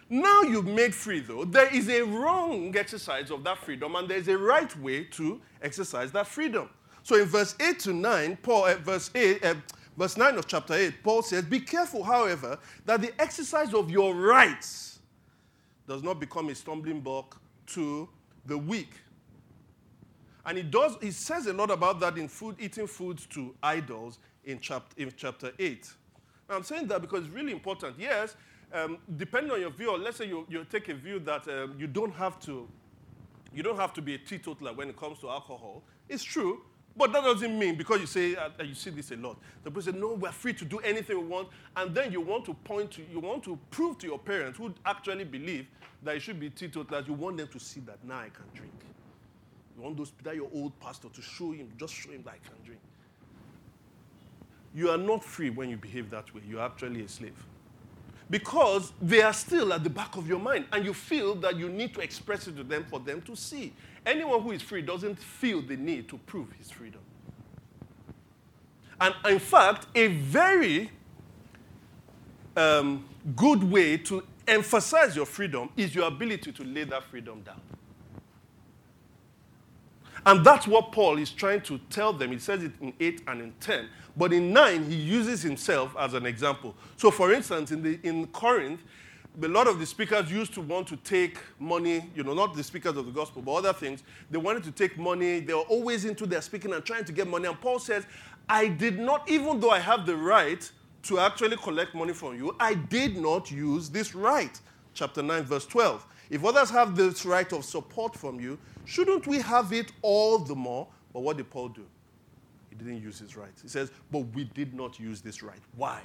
[0.10, 4.28] Now you've made free, though, there is a wrong exercise of that freedom, and there's
[4.28, 6.70] a right way to exercise that freedom.
[7.04, 9.56] So in verse 8 to 9, Paul, uh, verse 8, uh,
[9.98, 14.14] verse 9 of chapter 8, Paul says, Be careful, however, that the exercise of your
[14.14, 15.00] rights
[15.88, 18.08] does not become a stumbling block to
[18.46, 18.92] the weak.
[20.46, 24.20] And he does, he says a lot about that in food, eating foods to idols
[24.44, 25.90] in chapter, in chapter 8.
[26.52, 27.96] I'm saying that because it's really important.
[27.98, 28.36] Yes,
[28.74, 31.76] um, depending on your view, or let's say you, you take a view that um,
[31.78, 32.68] you don't have to,
[33.54, 35.84] you don't have to be a teetotaler when it comes to alcohol.
[36.10, 36.62] It's true,
[36.96, 39.38] but that doesn't mean because you say uh, you see this a lot.
[39.64, 42.46] The people say, "No, we're free to do anything we want," and then you want
[42.46, 45.68] to point to, you want to prove to your parents who actually believe
[46.04, 47.08] that it should be teetotalers.
[47.08, 48.74] You want them to see that now I can drink.
[49.78, 52.48] You want those, that your old pastor to show him, just show him that I
[52.48, 52.82] can drink.
[54.74, 56.42] You are not free when you behave that way.
[56.48, 57.36] You're actually a slave.
[58.30, 61.68] Because they are still at the back of your mind, and you feel that you
[61.68, 63.74] need to express it to them for them to see.
[64.06, 67.02] Anyone who is free doesn't feel the need to prove his freedom.
[69.02, 70.92] And in fact, a very
[72.56, 73.04] um,
[73.36, 77.60] good way to emphasize your freedom is your ability to lay that freedom down.
[80.26, 82.32] And that's what Paul is trying to tell them.
[82.32, 83.88] He says it in 8 and in 10.
[84.16, 86.76] But in 9, he uses himself as an example.
[86.98, 88.82] So, for instance, in, the, in Corinth,
[89.42, 92.64] a lot of the speakers used to want to take money, you know, not the
[92.64, 94.04] speakers of the gospel, but other things.
[94.30, 95.40] They wanted to take money.
[95.40, 97.48] They were always into their speaking and trying to get money.
[97.48, 98.06] And Paul says,
[98.50, 100.70] I did not, even though I have the right
[101.04, 104.60] to actually collect money from you, I did not use this right.
[104.94, 106.06] Chapter 9, verse 12.
[106.32, 110.56] If others have this right of support from you, shouldn't we have it all the
[110.56, 110.88] more?
[111.14, 111.86] But what did Paul do?
[112.70, 113.52] He didn't use his right.
[113.62, 115.60] He says, But we did not use this right.
[115.76, 116.02] Why?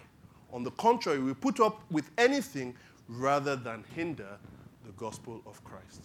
[0.53, 2.75] On the contrary, we put up with anything
[3.09, 4.37] rather than hinder
[4.85, 6.03] the gospel of Christ.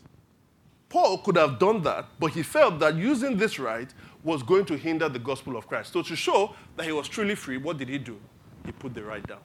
[0.88, 3.92] Paul could have done that, but he felt that using this right
[4.24, 5.94] was going to hinder the gospel of Christ.
[5.94, 8.20] So, to show that he was truly free, what did he do?
[8.66, 9.40] he put the right down.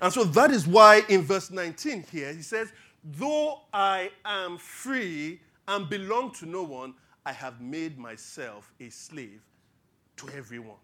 [0.00, 2.72] And so that is why in verse 19 here, he says,
[3.04, 6.94] Though I am free and belong to no one,
[7.26, 9.42] I have made myself a slave
[10.16, 10.76] to everyone.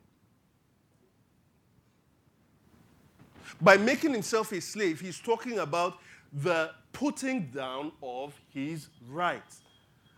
[3.61, 5.98] By making himself a slave, he's talking about
[6.33, 9.61] the putting down of his rights.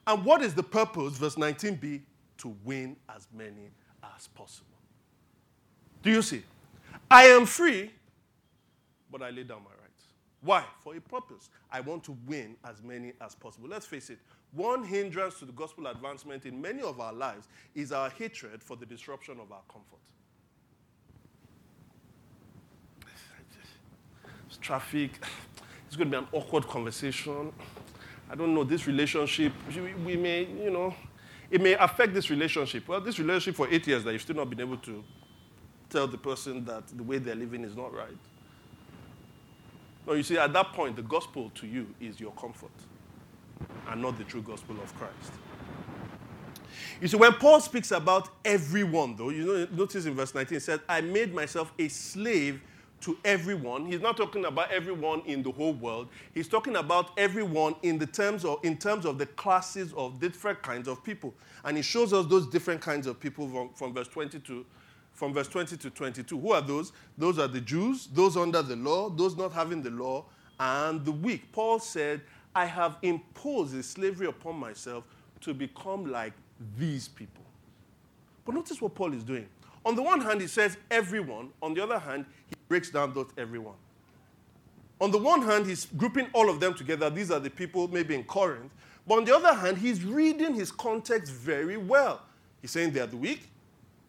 [0.07, 2.03] And what is the purpose, verse 19b?
[2.39, 3.71] To win as many
[4.17, 4.67] as possible.
[6.03, 6.43] Do you see?
[7.11, 7.91] I am free,
[9.11, 9.82] but I lay down my rights.
[10.43, 10.65] Why?
[10.81, 11.51] For a purpose.
[11.71, 13.69] I want to win as many as possible.
[13.69, 14.19] Let's face it,
[14.53, 18.77] one hindrance to the gospel advancement in many of our lives is our hatred for
[18.77, 19.99] the disruption of our comfort.
[24.49, 25.13] It's traffic.
[25.87, 27.53] It's going to be an awkward conversation.
[28.31, 29.53] I don't know, this relationship,
[30.05, 30.95] we may, you know,
[31.51, 32.89] it may affect this relationship.
[32.89, 35.05] Well, this relationship for eight years that you've still not been able to
[35.89, 38.17] tell the person that the way they're living is not right.
[40.07, 42.71] No, you see, at that point, the gospel to you is your comfort
[43.89, 45.33] and not the true gospel of Christ.
[47.01, 50.81] You see, when Paul speaks about everyone, though, you notice in verse 19, he said,
[50.89, 52.61] I made myself a slave
[53.03, 53.87] to everyone.
[53.87, 56.09] He's not talking about everyone in the whole world.
[56.35, 60.63] He's talking about everyone in the terms of in terms of the classes of different
[60.63, 61.35] kinds of people.
[61.65, 64.65] And he shows us those different kinds of people from, from verse 22
[65.23, 66.37] from verse 20 to 22.
[66.37, 66.91] Who are those?
[67.17, 70.25] Those are the Jews, those under the law, those not having the law,
[70.59, 71.53] and the weak.
[71.53, 72.23] Paul said,
[72.57, 75.05] I have imposed slavery upon myself
[75.43, 76.33] to become like
[76.77, 77.45] these people.
[78.45, 79.47] But notice what Paul is doing.
[79.87, 81.51] On the one hand, he says everyone.
[81.63, 83.77] On the other hand, he breaks down those everyone.
[85.01, 87.09] On the one hand, he's grouping all of them together.
[87.11, 88.73] These are the people maybe in Corinth.
[89.07, 92.23] But on the other hand, he's reading his context very well.
[92.61, 93.52] He's saying they are the weak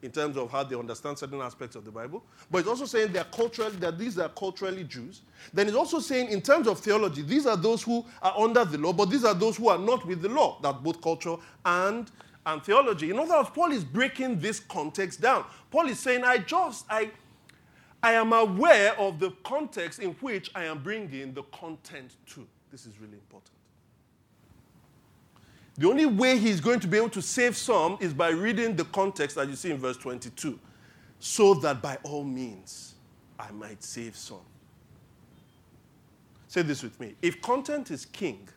[0.03, 2.23] in terms of how they understand certain aspects of the Bible.
[2.51, 5.21] But it's also saying they're cultural, that these are culturally Jews.
[5.53, 8.77] Then it's also saying, in terms of theology, these are those who are under the
[8.77, 10.59] law, but these are those who are not with the law.
[10.61, 12.11] That both culture and
[12.45, 13.09] and theology.
[13.09, 15.45] In other words, Paul is breaking this context down.
[15.71, 17.09] Paul is saying, I just, I,
[18.01, 22.45] I am aware of the context in which I am bringing the content to.
[22.69, 23.51] This is really important.
[25.77, 28.85] The only way he's going to be able to save some is by reading the
[28.85, 30.59] context that you see in verse 22,
[31.19, 32.93] so that by all means
[33.39, 34.37] I might save some.
[36.47, 37.15] Say this with me.
[37.21, 38.47] If content is king,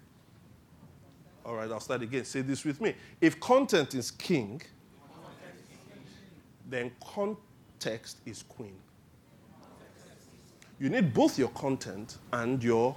[1.46, 2.24] all right, I'll start again.
[2.24, 2.94] Say this with me.
[3.20, 4.61] If content is king,
[6.68, 8.76] then context is queen.
[10.79, 12.94] You need both your content and your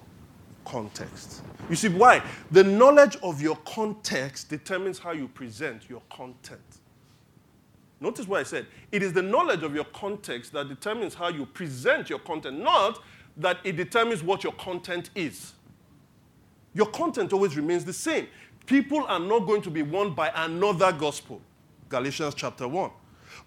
[0.66, 1.42] context.
[1.70, 2.24] You see why?
[2.52, 6.62] The knowledge of your context determines how you present your content.
[8.02, 8.66] Notice what I said.
[8.92, 13.04] It is the knowledge of your context that determines how you present your content, not
[13.38, 15.54] that it determines what your content is.
[16.74, 18.28] Your content always remains the same.
[18.66, 21.42] People are not going to be won by another gospel.
[21.90, 22.92] Galatians chapter 1.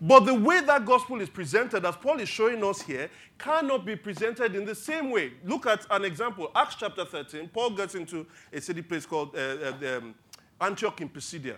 [0.05, 3.95] But the way that gospel is presented, as Paul is showing us here, cannot be
[3.95, 5.35] presented in the same way.
[5.45, 6.51] Look at an example.
[6.57, 10.15] Acts chapter 13, Paul gets into a city place called uh, uh, um,
[10.61, 11.57] Antioch in Pisidia.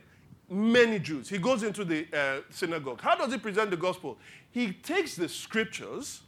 [0.50, 1.30] Many Jews.
[1.30, 3.00] He goes into the uh, synagogue.
[3.00, 4.18] How does he present the gospel?
[4.50, 6.20] He takes the scriptures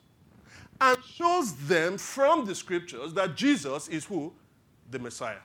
[0.81, 4.33] and shows them from the scriptures that Jesus is who?
[4.91, 5.39] the Messiah.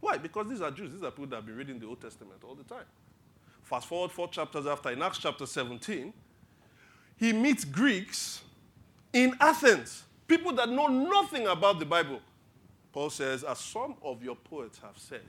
[0.00, 0.16] Why?
[0.16, 0.92] Because these are Jews.
[0.92, 2.84] These are people that have been reading the Old Testament all the time.
[3.68, 6.12] Fast forward four chapters after, in Acts chapter 17,
[7.18, 8.40] he meets Greeks
[9.12, 12.20] in Athens, people that know nothing about the Bible.
[12.94, 15.20] Paul says, as some of your poets have said,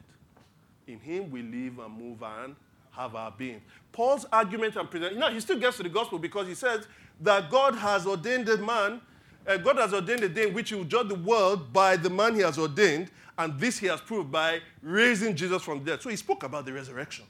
[0.88, 2.56] in him we live and move and
[2.92, 3.62] have our being.
[3.92, 6.88] Paul's argument and present, you know, he still gets to the gospel because he says
[7.20, 9.02] that God has ordained a man
[9.48, 12.10] uh, God has ordained a day in which he will judge the world by the
[12.10, 16.02] man he has ordained, and this he has proved by raising Jesus from the dead.
[16.02, 17.26] So he spoke about the resurrection.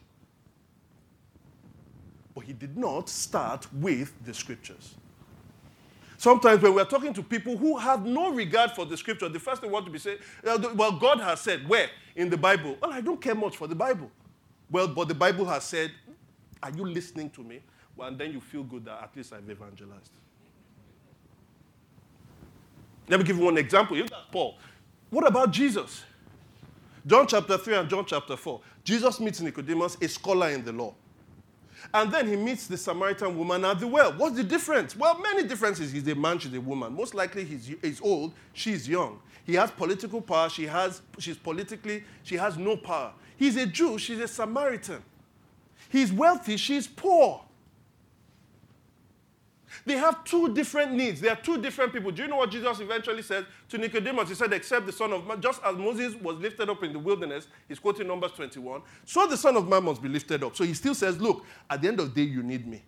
[2.35, 4.95] But he did not start with the scriptures.
[6.17, 9.61] Sometimes when we're talking to people who have no regard for the scripture, the first
[9.61, 10.17] thing we want to be saying,
[10.75, 11.89] well, God has said, where?
[12.15, 12.77] In the Bible.
[12.81, 14.11] Well, I don't care much for the Bible.
[14.69, 15.91] Well, but the Bible has said,
[16.61, 17.61] are you listening to me?
[17.95, 20.11] Well, and then you feel good that at least I've evangelized.
[23.07, 23.97] Let me give you one example.
[23.97, 24.57] You got Paul.
[25.09, 26.03] What about Jesus?
[27.07, 28.61] John chapter 3 and John chapter 4.
[28.83, 30.93] Jesus meets Nicodemus, a scholar in the law.
[31.93, 34.11] And then he meets the Samaritan woman at the well.
[34.13, 34.95] What's the difference?
[34.95, 35.91] Well, many differences.
[35.91, 36.93] He's a man, she's a woman.
[36.93, 39.19] Most likely he's, he's old, she's young.
[39.45, 43.13] He has political power, she has, she's politically, she has no power.
[43.37, 45.01] He's a Jew, she's a Samaritan.
[45.89, 47.41] He's wealthy, she's poor.
[49.85, 51.21] They have two different needs.
[51.21, 52.11] They are two different people.
[52.11, 54.29] Do you know what Jesus eventually said to Nicodemus?
[54.29, 56.99] He said, Except the Son of Man, just as Moses was lifted up in the
[56.99, 60.55] wilderness, he's quoting Numbers 21, so the Son of Man must be lifted up.
[60.55, 62.83] So he still says, Look, at the end of the day, you need me.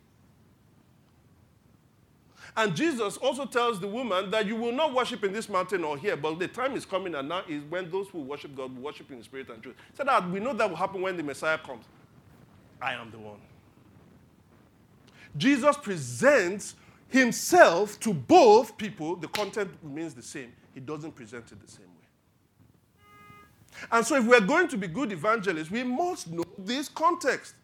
[2.56, 5.98] And Jesus also tells the woman that you will not worship in this mountain or
[5.98, 8.84] here, but the time is coming, and now is when those who worship God will
[8.84, 9.76] worship in spirit and truth.
[9.94, 11.86] So that we know that will happen when the Messiah comes.
[12.82, 13.40] I am the one.
[15.38, 16.76] Jesus presents
[17.08, 19.16] himself to both people.
[19.16, 21.92] The content remains the same, he doesn't present it the same way.
[23.92, 27.56] And so, if we're going to be good evangelists, we must know this context.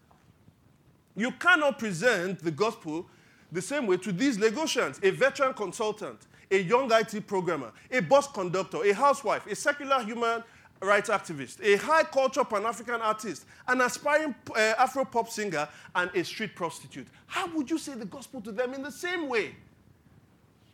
[1.15, 3.07] You cannot present the gospel
[3.51, 8.27] the same way to these Lagosians a veteran consultant, a young IT programmer, a bus
[8.27, 10.43] conductor, a housewife, a secular human
[10.81, 16.09] rights activist, a high culture Pan African artist, an aspiring uh, Afro pop singer, and
[16.15, 17.07] a street prostitute.
[17.25, 19.55] How would you say the gospel to them in the same way?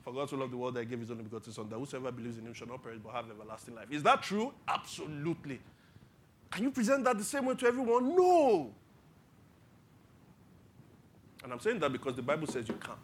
[0.03, 2.11] For God so loved the world that he gave his only begotten Son, that whosoever
[2.11, 3.87] believes in him shall not perish but have everlasting life.
[3.89, 4.53] Is that true?
[4.67, 5.59] Absolutely.
[6.51, 8.15] Can you present that the same way to everyone?
[8.15, 8.71] No.
[11.43, 12.97] And I'm saying that because the Bible says you can't.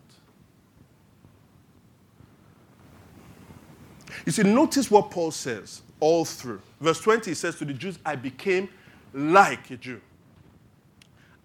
[4.25, 6.61] You see, notice what Paul says all through.
[6.79, 8.69] Verse 20 he says to the Jews, I became
[9.13, 10.01] like a Jew.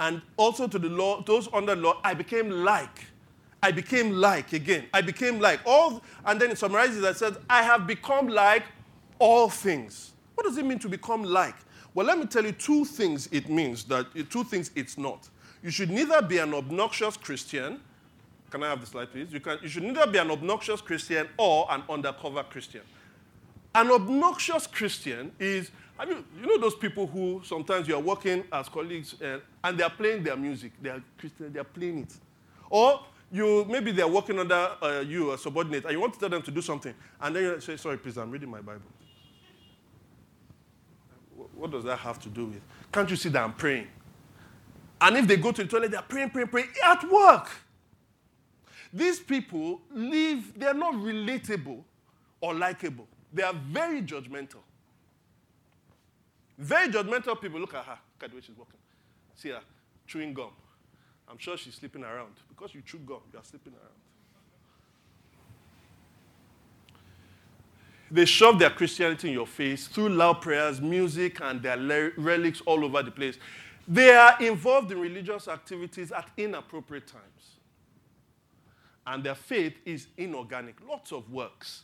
[0.01, 3.07] And also to the law, those under law, I became like.
[3.63, 4.85] I became like again.
[4.93, 8.65] I became like all, and then it summarizes that says, I have become like
[9.19, 10.13] all things.
[10.35, 11.55] What does it mean to become like?
[11.95, 15.29] Well, let me tell you two things it means that two things it's not.
[15.63, 17.81] You should neither be an obnoxious Christian.
[18.55, 19.33] Can I have the slide, please?
[19.33, 22.83] You, can, you should neither be an obnoxious Christian or an undercover Christian.
[23.75, 28.45] An obnoxious Christian is, I mean, you know those people who sometimes you are working
[28.53, 30.71] as colleagues uh, and they are playing their music.
[30.81, 32.15] They are Christian, they are playing it.
[32.71, 33.01] Or
[33.33, 36.29] you maybe they are working under uh, you, a subordinate, and you want to tell
[36.29, 38.83] them to do something, and then you say, "Sorry, please, I'm reading my Bible."
[41.57, 42.61] What does that have to do with?
[42.93, 43.89] Can't you see that I'm praying?
[45.01, 47.51] And if they go to the toilet, they're praying, praying, praying at work.
[48.95, 51.83] These people live, they're not relatable
[52.41, 53.09] or likable.
[53.33, 54.61] They are very judgmental.
[56.57, 57.59] Very judgmental people.
[57.59, 57.99] Look at her.
[58.15, 58.79] Look at the way she's walking.
[59.35, 59.61] See her
[60.07, 60.51] chewing gum.
[61.29, 62.35] I'm sure she's sleeping around.
[62.49, 63.91] Because you chew gum, you are sleeping around.
[68.13, 72.85] They shove their Christianity in your face through loud prayers, music, and their relics all
[72.85, 73.39] over the place.
[73.89, 77.54] They are involved in religious activities at inappropriate times.
[79.07, 80.77] And their faith is inorganic.
[80.89, 81.83] Lots of works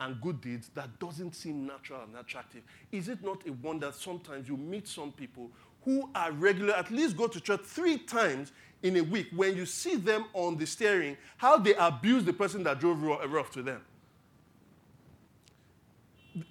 [0.00, 2.62] and good deeds that doesn't seem natural and attractive.
[2.92, 5.50] Is it not a wonder sometimes you meet some people
[5.82, 8.52] who are regular, at least go to church three times
[8.82, 12.62] in a week, when you see them on the steering, how they abuse the person
[12.62, 13.80] that drove rough to them?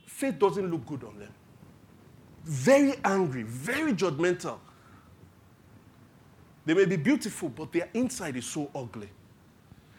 [0.05, 1.33] Faith doesn't look good on them.
[2.43, 4.57] Very angry, very judgmental.
[6.65, 9.09] They may be beautiful, but their inside is so ugly.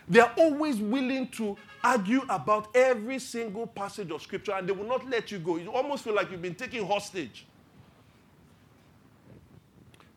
[0.08, 4.86] They are always willing to argue about every single passage of scripture and they will
[4.86, 5.56] not let you go.
[5.56, 7.46] You almost feel like you've been taken hostage.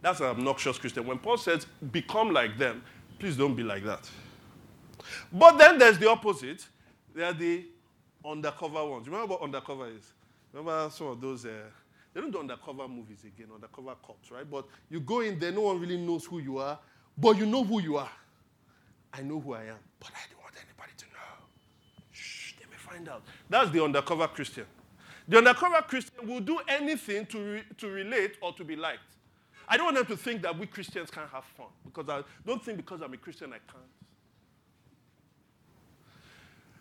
[0.01, 1.05] That's an obnoxious Christian.
[1.05, 2.83] When Paul says, become like them,
[3.19, 4.09] please don't be like that.
[5.31, 6.65] But then there's the opposite.
[7.13, 7.65] They are the
[8.25, 9.07] undercover ones.
[9.07, 10.13] Remember what undercover is?
[10.53, 11.49] Remember some of those uh,
[12.13, 14.49] they don't do undercover movies again, undercover cops, right?
[14.49, 16.77] But you go in there, no one really knows who you are,
[17.17, 18.09] but you know who you are.
[19.13, 21.45] I know who I am, but I don't want anybody to know.
[22.11, 23.23] Shh, they may find out.
[23.49, 24.65] That's the undercover Christian.
[25.27, 28.99] The undercover Christian will do anything to, re- to relate or to be liked.
[29.67, 32.63] I don't want them to think that we Christians can't have fun because I don't
[32.63, 33.83] think because I'm a Christian I can't.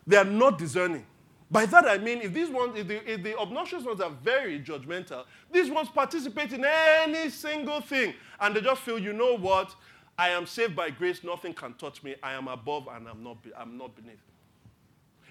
[0.06, 1.06] They are not discerning.
[1.50, 4.60] By that I mean, if these ones, if the, if the obnoxious ones are very
[4.60, 9.74] judgmental, these ones participate in any single thing, and they just feel, you know what?
[10.20, 11.24] I am saved by grace.
[11.24, 12.14] Nothing can touch me.
[12.22, 13.38] I am above, and I'm not.
[13.56, 14.20] I'm not beneath.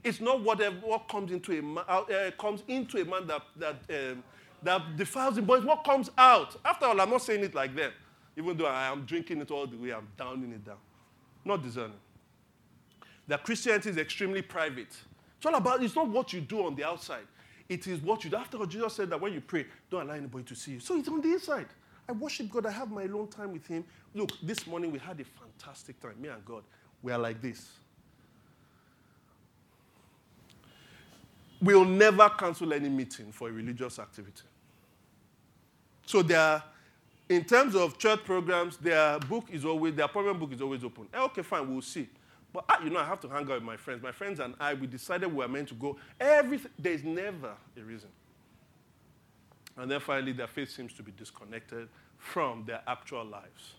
[0.03, 3.43] It's not whatever what comes into a man, uh, uh, comes into a man that
[3.57, 4.23] that um,
[4.63, 6.55] that defiles him, but it's what comes out.
[6.65, 7.93] After all, I'm not saying it like that.
[8.35, 10.81] Even though I am drinking it all the way, I'm downing it down.
[11.45, 11.99] Not discerning.
[13.27, 14.95] That Christianity is extremely private.
[15.37, 17.27] It's all about, it's not what you do on the outside.
[17.67, 18.37] It is what you do.
[18.37, 20.79] After all, Jesus said that when you pray, don't allow anybody to see you.
[20.79, 21.67] So it's on the inside.
[22.09, 22.65] I worship God.
[22.65, 23.85] I have my alone time with Him.
[24.15, 26.19] Look, this morning we had a fantastic time.
[26.19, 26.63] Me and God,
[27.03, 27.69] we are like this.
[31.61, 34.41] We'll never cancel any meeting for a religious activity.
[36.07, 36.63] So there are,
[37.27, 41.07] in terms of church programs, their book is always, their appointment book is always open.
[41.13, 42.09] Eh, okay, fine, we'll see.
[42.51, 44.01] But I, you know, I have to hang out with my friends.
[44.01, 45.97] My friends and I, we decided we were meant to go.
[46.19, 48.09] Everything, there's never a reason.
[49.79, 53.73] And then finally, their faith seems to be disconnected from their actual lives.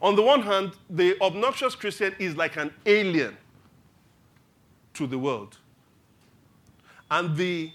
[0.00, 3.36] On the one hand, the obnoxious Christian is like an alien
[4.94, 5.58] to the world.
[7.10, 7.72] And the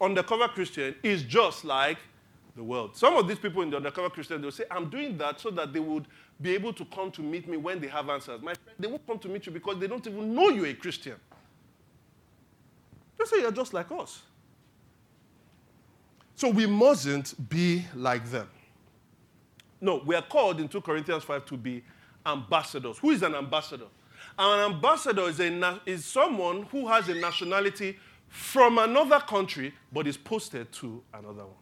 [0.00, 1.98] undercover Christian is just like
[2.56, 2.96] the world.
[2.96, 5.74] Some of these people in the undercover Christian, they'll say, I'm doing that so that
[5.74, 6.06] they would
[6.40, 8.40] be able to come to meet me when they have answers.
[8.40, 10.74] My friend, they won't come to meet you because they don't even know you're a
[10.74, 11.16] Christian.
[13.20, 14.22] They say you're just like us.
[16.36, 18.48] So we mustn't be like them.
[19.78, 21.84] No, we are called in 2 Corinthians 5 to be
[22.24, 22.96] ambassadors.
[22.98, 23.86] Who is an ambassador?
[24.38, 27.98] An ambassador is, a, is someone who has a nationality
[28.28, 31.54] from another country but is posted to another one.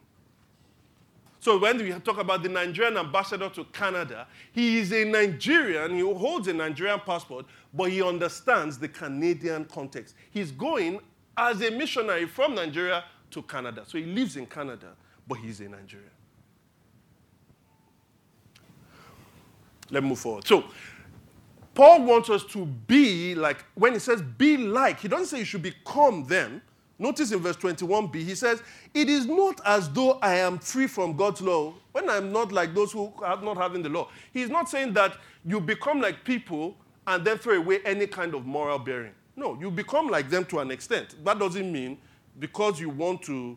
[1.41, 6.01] So when we talk about the Nigerian ambassador to Canada, he is a Nigerian, he
[6.01, 10.15] holds a Nigerian passport, but he understands the Canadian context.
[10.31, 11.01] He's going
[11.39, 13.85] as a missionary from Nigeria to Canada.
[13.87, 14.89] So he lives in Canada,
[15.27, 16.11] but he's a Nigerian.
[19.91, 20.47] Let me move forward.
[20.47, 20.65] So,
[21.75, 25.45] Paul wants us to be like, when he says be like, he doesn't say you
[25.45, 26.61] should become them.
[26.99, 28.61] Notice in verse 21b, he says,
[28.93, 32.75] It is not as though I am free from God's law when I'm not like
[32.75, 34.09] those who are not having the law.
[34.33, 36.77] He's not saying that you become like people
[37.07, 39.15] and then throw away any kind of moral bearing.
[39.39, 41.15] No, you become like them to an extent.
[41.25, 41.99] That doesn't mean
[42.41, 43.57] because you want to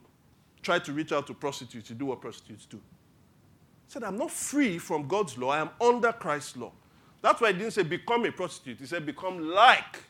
[0.61, 4.29] try to reach out to prostitutes, you do what prostitutes do He said, I'm not
[4.29, 6.71] free from God's law, I am under Christ's law.
[7.23, 8.79] That's why he didn't say become a prostitute.
[8.79, 10.03] He said become like.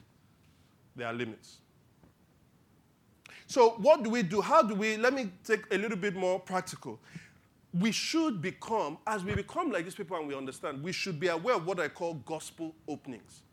[0.93, 1.59] There are limits.
[3.47, 4.41] So, what do we do?
[4.41, 4.97] How do we?
[4.97, 6.99] Let me take a little bit more practical.
[7.73, 11.27] We should become, as we become like these people and we understand, we should be
[11.27, 13.43] aware of what I call gospel openings.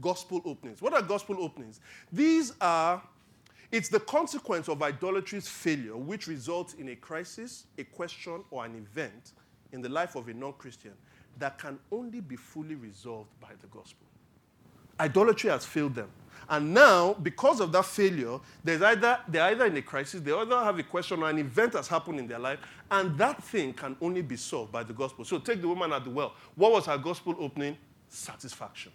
[0.00, 0.80] Gospel openings.
[0.80, 1.80] What are gospel openings?
[2.12, 3.02] These are,
[3.70, 8.74] it's the consequence of idolatry's failure, which results in a crisis, a question, or an
[8.74, 9.32] event
[9.72, 10.92] in the life of a non Christian
[11.38, 14.06] that can only be fully resolved by the gospel.
[14.98, 16.10] Idolatry has failed them.
[16.48, 20.58] And now, because of that failure, there's either, they're either in a crisis, they either
[20.58, 22.58] have a question or an event has happened in their life,
[22.90, 25.24] and that thing can only be solved by the gospel.
[25.24, 26.34] So take the woman at the well.
[26.56, 27.76] What was her gospel opening?
[28.08, 28.92] Satisfaction.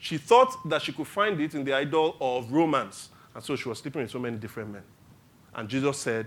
[0.00, 3.68] She thought that she could find it in the idol of romance, and so she
[3.68, 4.82] was sleeping with so many different men.
[5.54, 6.26] And Jesus said,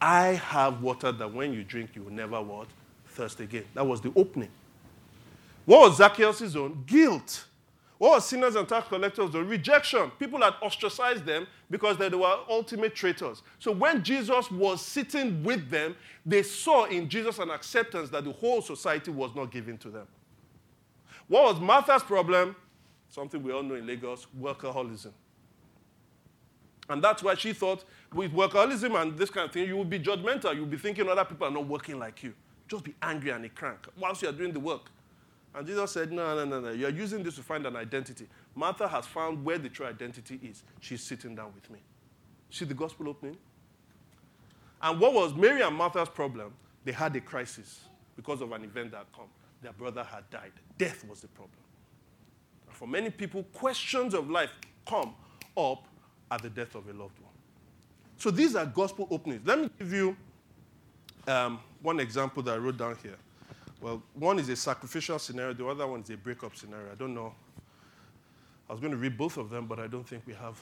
[0.00, 2.66] I have water that when you drink, you will never what?
[3.06, 3.64] Thirst again.
[3.74, 4.50] That was the opening.
[5.64, 6.82] What was Zacchaeus' own?
[6.86, 7.44] Guilt.
[7.98, 9.46] What was sinners and tax collectors' own?
[9.46, 10.10] Rejection.
[10.18, 13.42] People had ostracized them because they were ultimate traitors.
[13.60, 15.94] So when Jesus was sitting with them,
[16.26, 20.06] they saw in Jesus an acceptance that the whole society was not giving to them.
[21.28, 22.56] What was Martha's problem?
[23.14, 25.12] Something we all know in Lagos workaholism.
[26.88, 30.00] And that's why she thought with workaholism and this kind of thing, you will be
[30.00, 30.52] judgmental.
[30.52, 32.34] You'll be thinking other people are not working like you.
[32.66, 34.90] Just be angry and a crank whilst you are doing the work.
[35.54, 36.72] And Jesus said, No, no, no, no.
[36.72, 38.26] You're using this to find an identity.
[38.56, 40.64] Martha has found where the true identity is.
[40.80, 41.78] She's sitting down with me.
[42.50, 43.36] See the gospel opening?
[44.82, 46.52] And what was Mary and Martha's problem?
[46.84, 47.82] They had a crisis
[48.16, 49.28] because of an event that had come.
[49.62, 50.52] Their brother had died.
[50.76, 51.63] Death was the problem.
[52.74, 54.50] For many people, questions of life
[54.86, 55.14] come
[55.56, 55.86] up
[56.30, 57.32] at the death of a loved one.
[58.16, 59.46] So these are gospel openings.
[59.46, 60.16] Let me give you
[61.26, 63.16] um, one example that I wrote down here.
[63.80, 66.90] Well, one is a sacrificial scenario, the other one is a breakup scenario.
[66.90, 67.34] I don't know.
[68.68, 70.58] I was going to read both of them, but I don't think we have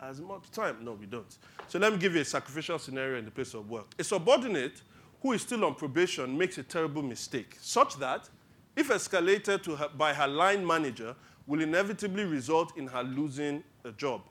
[0.00, 0.84] as much time.
[0.84, 1.38] No, we don't.
[1.68, 3.86] So let me give you a sacrificial scenario in the place of work.
[3.98, 4.82] A subordinate
[5.22, 8.28] who is still on probation makes a terrible mistake, such that,
[8.78, 11.14] if escalated to her, by her line manager,
[11.46, 14.22] will inevitably result in her losing a job.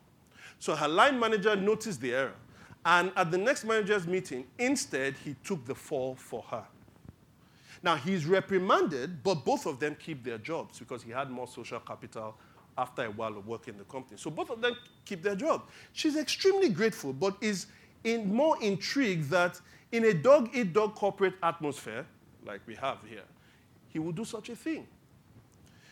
[0.60, 2.36] So her line manager noticed the error.
[2.86, 6.64] And at the next manager's meeting, instead, he took the fall for her.
[7.84, 11.80] Now, he's reprimanded, but both of them keep their jobs because he had more social
[11.80, 12.36] capital
[12.78, 14.18] after a while of working in the company.
[14.18, 15.64] So both of them keep their job.
[15.94, 17.68] She's extremely grateful, but is
[18.04, 19.60] in more intrigued that
[19.92, 22.06] in a dog eat dog corporate atmosphere,
[22.46, 23.24] like we have here,
[23.90, 24.88] he would do such a thing.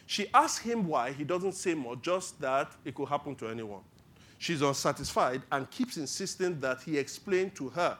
[0.05, 1.11] She asks him why.
[1.11, 3.81] He doesn't say more, just that it could happen to anyone.
[4.37, 7.97] She's unsatisfied and keeps insisting that he explain to her.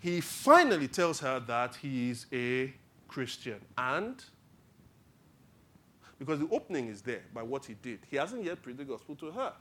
[0.00, 2.72] He finally tells her that he is a
[3.06, 3.60] Christian.
[3.76, 4.22] And
[6.18, 9.14] because the opening is there by what he did, he hasn't yet preached the gospel
[9.16, 9.52] to her.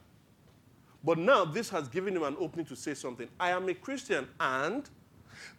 [1.03, 3.27] But now this has given him an opening to say something.
[3.39, 4.89] I am a Christian and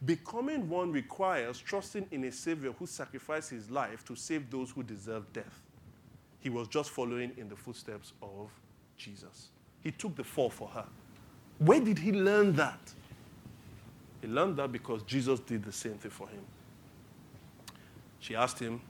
[0.05, 4.83] Becoming one requires trusting in a Savior who sacrificed his life to save those who
[4.83, 5.62] deserve death.
[6.41, 8.51] He was just following in the footsteps of
[8.97, 9.49] Jesus.
[9.83, 10.85] He took the fall for her.
[11.59, 12.79] Where did he learn that?
[14.20, 16.43] He learned that because Jesus did the same thing for him.
[18.20, 18.81] She asked him,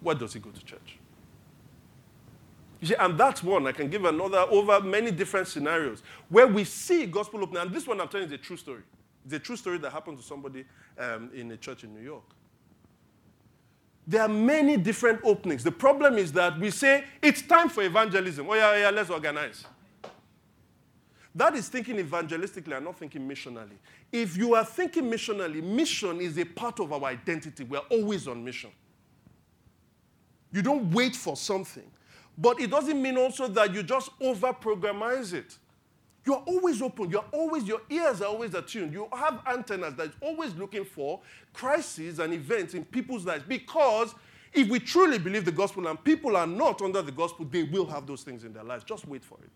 [0.00, 0.98] Where does he go to church?
[2.80, 3.66] You see, and that's one.
[3.66, 7.62] I can give another over many different scenarios where we see gospel opening.
[7.62, 8.82] And this one I'm telling is a true story.
[9.24, 10.64] It's a true story that happened to somebody
[10.98, 12.24] um, in a church in New York.
[14.06, 15.62] There are many different openings.
[15.62, 18.48] The problem is that we say it's time for evangelism.
[18.48, 19.64] Oh, yeah, yeah, let's organize.
[21.34, 23.78] That is thinking evangelistically and not thinking missionally.
[24.10, 27.62] If you are thinking missionally, mission is a part of our identity.
[27.62, 28.70] We're always on mission.
[30.52, 31.88] You don't wait for something.
[32.36, 35.56] But it doesn't mean also that you just over programize it.
[36.26, 37.10] You're always open.
[37.10, 38.92] You're always, your ears are always attuned.
[38.92, 41.20] You have antennas that's always looking for
[41.52, 43.44] crises and events in people's lives.
[43.46, 44.14] Because
[44.52, 47.86] if we truly believe the gospel and people are not under the gospel, they will
[47.86, 48.84] have those things in their lives.
[48.84, 49.50] Just wait for it.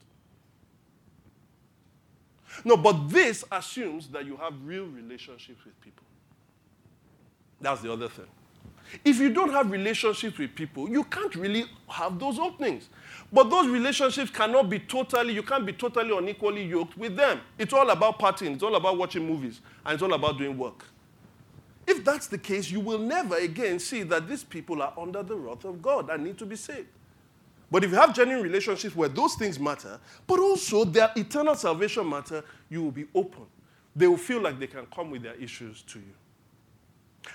[2.64, 6.04] No, but this assumes that you have real relationships with people.
[7.60, 8.26] That's the other thing.
[9.04, 12.88] If you don't have relationships with people, you can't really have those openings.
[13.32, 17.40] But those relationships cannot be totally, you can't be totally unequally yoked with them.
[17.58, 20.84] It's all about partying, it's all about watching movies, and it's all about doing work.
[21.86, 25.36] If that's the case, you will never again see that these people are under the
[25.36, 26.88] wrath of God and need to be saved.
[27.70, 32.08] But if you have genuine relationships where those things matter, but also their eternal salvation
[32.08, 33.46] matter, you will be open.
[33.96, 36.14] They will feel like they can come with their issues to you.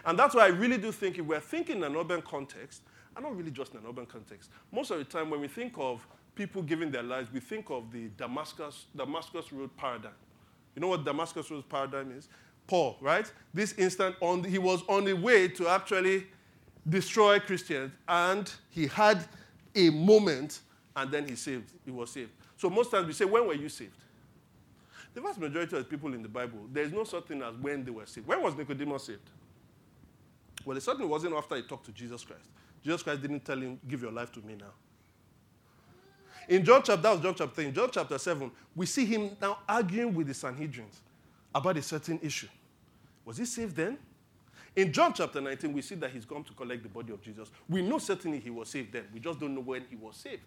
[0.06, 2.82] And that's why I really do think if we're thinking in an urban context,
[3.16, 5.74] and not really just in an urban context, most of the time when we think
[5.78, 10.12] of people giving their lives, we think of the Damascus, Damascus Road paradigm.
[10.76, 12.30] You know what Damascus Road paradigm is?
[12.68, 13.30] Paul, right?
[13.54, 16.28] This instant, on the, he was on the way to actually
[16.88, 19.26] destroy Christians, and he had
[19.76, 20.62] a moment,
[20.96, 21.74] and then he saved.
[21.84, 22.32] He was saved.
[22.58, 23.98] So most times we say, when were you saved?
[25.14, 27.84] The vast majority of people in the Bible, there is no such thing as when
[27.84, 28.28] they were saved.
[28.28, 29.30] When was Nicodemus saved?
[30.66, 32.50] Well, it certainly wasn't after he talked to Jesus Christ.
[32.84, 34.74] Jesus Christ didn't tell him, Give your life to me now.
[36.48, 37.66] In John chapter, that was John chapter 3.
[37.66, 41.00] In John chapter 7, we see him now arguing with the Sanhedrins
[41.54, 42.48] about a certain issue.
[43.24, 43.98] Was he saved then?
[44.76, 47.52] In John chapter 19, we see that he's come to collect the body of Jesus.
[47.68, 49.04] We know certainly he was saved then.
[49.14, 50.42] We just don't know when he was saved.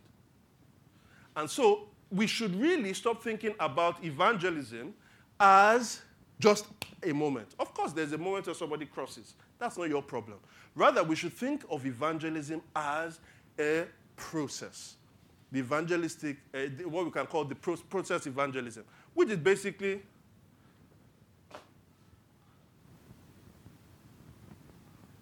[1.37, 4.95] And so we should really stop thinking about evangelism
[5.39, 6.03] as
[6.39, 6.67] just
[7.03, 7.49] a moment.
[7.59, 9.35] Of course, there's a moment where somebody crosses.
[9.63, 10.39] That's not your problem.
[10.75, 13.21] Rather, we should think of evangelism as
[13.57, 13.85] a
[14.17, 14.97] process.
[15.53, 18.83] The evangelistic, uh, what we can call the process evangelism,
[19.15, 20.03] which is basically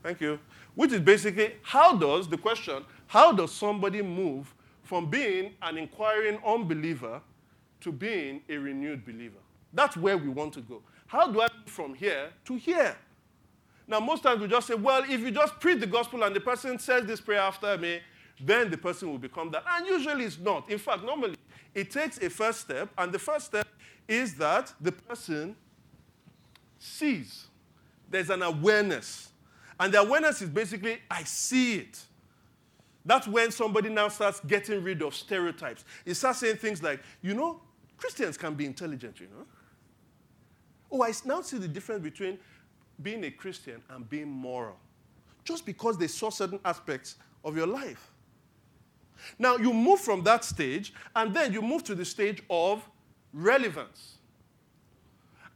[0.02, 0.40] Thank you.
[0.74, 6.38] Which is basically how does the question, how does somebody move from being an inquiring
[6.46, 7.20] unbeliever
[7.82, 9.42] to being a renewed believer?
[9.74, 10.80] That's where we want to go.
[11.08, 12.96] How do I move from here to here?
[13.90, 16.38] Now, most times we just say, well, if you just preach the gospel and the
[16.38, 17.98] person says this prayer after me,
[18.40, 19.64] then the person will become that.
[19.68, 20.70] And usually it's not.
[20.70, 21.34] In fact, normally
[21.74, 23.66] it takes a first step, and the first step
[24.06, 25.56] is that the person
[26.78, 27.48] sees.
[28.08, 29.30] There's an awareness.
[29.80, 32.00] And the awareness is basically, I see it.
[33.04, 35.84] That's when somebody now starts getting rid of stereotypes.
[36.04, 37.60] He starts saying things like, you know,
[37.96, 39.46] Christians can be intelligent, you know.
[40.92, 42.38] Oh, I now see the difference between
[43.02, 44.76] being a Christian and being moral.
[45.44, 48.10] Just because they saw certain aspects of your life.
[49.38, 52.82] Now, you move from that stage, and then you move to the stage of
[53.32, 54.16] relevance.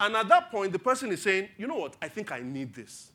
[0.01, 2.74] And at that point, the person is saying, you know what, I think I need
[2.74, 3.11] this.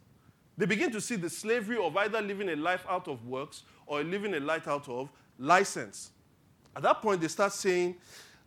[0.57, 4.03] They begin to see the slavery of either living a life out of works or
[4.03, 6.11] living a life out of license.
[6.75, 7.95] At that point, they start saying,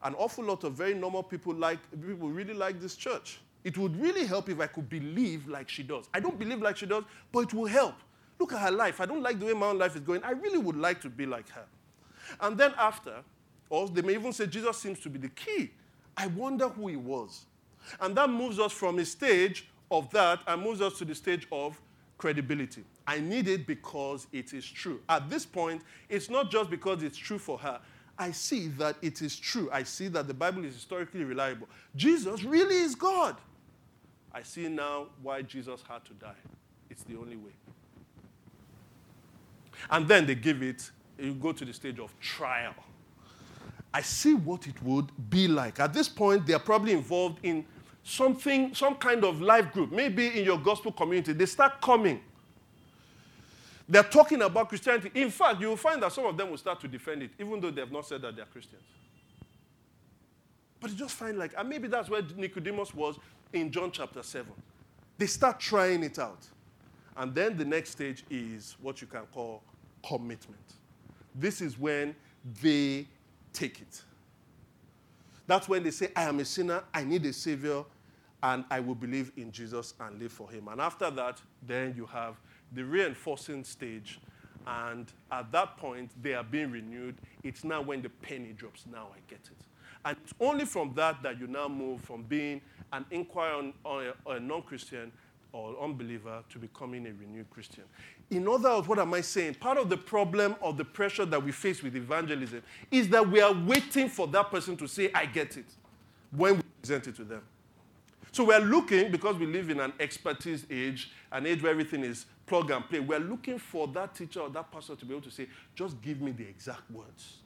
[0.03, 3.39] an awful lot of very normal people like people really like this church.
[3.65, 6.09] It would really help if I could believe like she does.
[6.13, 7.95] I don't believe like she does, but it will help.
[8.39, 9.01] Look at her life.
[9.01, 10.23] I don't like the way my own life is going.
[10.25, 11.65] I really would like to be like her.
[12.41, 13.23] And then after,
[13.71, 15.71] or they may even say Jesus seems to be the key.
[16.17, 17.47] I wonder who he was.
[18.01, 21.47] And that moves us from a stage of that and moves us to the stage
[21.53, 21.81] of
[22.19, 22.85] credibility.
[23.07, 25.01] I need it because it is true.
[25.09, 27.81] At this point, it's not just because it's true for her.
[28.19, 29.69] I see that it is true.
[29.73, 31.69] I see that the Bible is historically reliable.
[31.97, 33.37] Jesus really is God.
[34.35, 36.35] I see now why Jesus had to die.
[36.91, 37.53] It's the only way.
[39.91, 42.75] And then they give it, you go to the stage of trial.
[43.93, 45.81] I see what it would be like.
[45.81, 47.65] At this point, they are probably involved in
[48.03, 52.21] something, some kind of life group, maybe in your gospel community, they start coming.
[53.89, 55.11] They're talking about Christianity.
[55.15, 57.61] In fact, you will find that some of them will start to defend it, even
[57.61, 58.83] though they have not said that they're Christians.
[60.81, 63.17] But you just find like, and maybe that's where Nicodemus was
[63.53, 64.51] in John chapter 7.
[65.19, 66.47] They start trying it out.
[67.17, 69.63] And then the next stage is what you can call
[70.07, 70.61] commitment.
[71.35, 72.15] This is when
[72.63, 73.07] they
[73.53, 74.03] take it.
[75.47, 77.85] That's when they say, I am a sinner, I need a savior,
[78.43, 80.69] and I will believe in Jesus and live for him.
[80.69, 82.37] And after that, then you have
[82.73, 84.21] the reinforcing stage.
[84.67, 87.17] And at that point, they are being renewed.
[87.43, 88.85] It's now when the penny drops.
[88.91, 89.67] Now I get it.
[90.05, 92.61] And it's only from that that you now move from being
[92.93, 95.13] an inquirer on, on a, a non Christian
[95.53, 97.85] or unbeliever to becoming a renewed Christian.
[98.31, 99.55] In other words, what am I saying?
[99.55, 103.41] Part of the problem of the pressure that we face with evangelism is that we
[103.41, 105.67] are waiting for that person to say, I get it,
[106.31, 107.43] when we present it to them.
[108.33, 112.25] So we're looking, because we live in an expertise age, an age where everything is
[112.47, 115.31] plug and play, we're looking for that teacher or that pastor to be able to
[115.31, 117.37] say, just give me the exact words.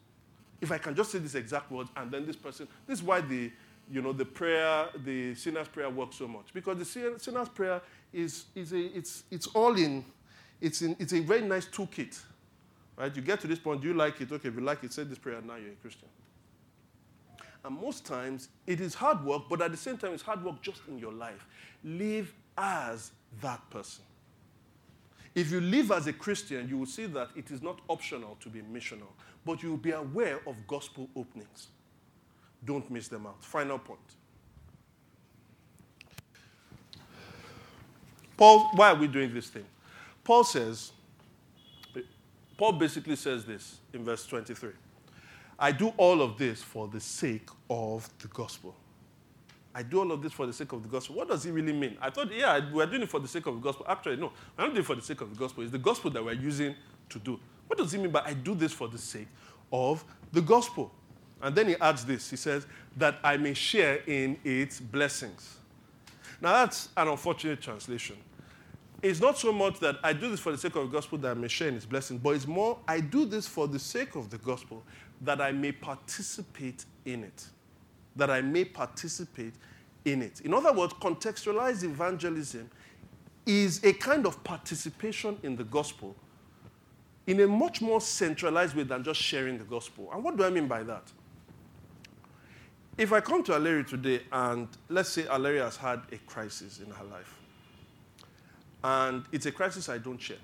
[0.61, 3.21] If I can just say these exact words, and then this person, this is why
[3.21, 3.51] the,
[3.91, 6.47] you know, the prayer, the sinner's prayer works so much.
[6.55, 7.83] Because the sinner's prayer
[8.13, 10.05] is, is a, it's, it's all in,
[10.61, 12.17] it's, in, it's a very nice toolkit.
[12.97, 13.15] Right?
[13.15, 14.31] You get to this point, do you like it?
[14.31, 16.09] Okay, if you like it, say this prayer, now you're a Christian.
[17.67, 20.63] And most times, it is hard work, but at the same time, it's hard work
[20.63, 21.45] just in your life.
[21.83, 23.11] Live as
[23.43, 24.05] that person.
[25.35, 28.49] If you live as a Christian, you will see that it is not optional to
[28.49, 29.09] be missional,
[29.45, 31.67] but you will be aware of gospel openings.
[32.65, 33.43] Don't miss them out.
[33.43, 33.99] Final point.
[38.37, 39.67] Paul, why are we doing this thing?
[40.23, 40.93] Paul says,
[42.57, 44.71] Paul basically says this in verse 23
[45.59, 48.75] I do all of this for the sake of the gospel.
[49.75, 51.17] I do all of this for the sake of the gospel.
[51.17, 51.99] What does it really mean?
[52.01, 53.85] I thought, yeah, we're doing it for the sake of the gospel.
[53.89, 55.63] Actually, no, I'm not doing it for the sake of the gospel.
[55.63, 56.75] It's the gospel that we're using
[57.11, 57.39] to do.
[57.67, 59.29] What does he mean by I do this for the sake
[59.73, 60.93] of the gospel?
[61.43, 65.59] And then he adds this he says, that I may share in its blessings.
[66.41, 68.17] Now, that's an unfortunate translation.
[69.03, 71.31] It's not so much that I do this for the sake of the gospel that
[71.31, 74.17] I may share in its blessing, but it's more I do this for the sake
[74.17, 74.83] of the gospel
[75.21, 77.47] that I may participate in it
[78.17, 79.55] that I may participate
[80.05, 80.41] in it.
[80.41, 82.69] In other words, contextualized evangelism
[83.45, 86.17] is a kind of participation in the gospel
[87.27, 90.11] in a much more centralized way than just sharing the gospel.
[90.13, 91.11] And what do I mean by that?
[92.97, 96.91] If I come to Aleri today and let's say Aleri has had a crisis in
[96.91, 97.35] her life,
[98.85, 100.37] and it's a crisis I don't share.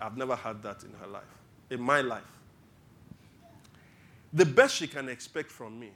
[0.00, 1.22] I've never had that in her life,
[1.70, 2.22] in my life.
[4.32, 5.90] The best she can expect from me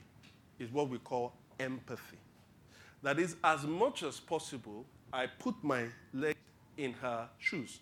[0.59, 2.17] is what we call empathy.
[3.01, 6.35] That is, as much as possible, I put my leg
[6.77, 7.79] in her shoes.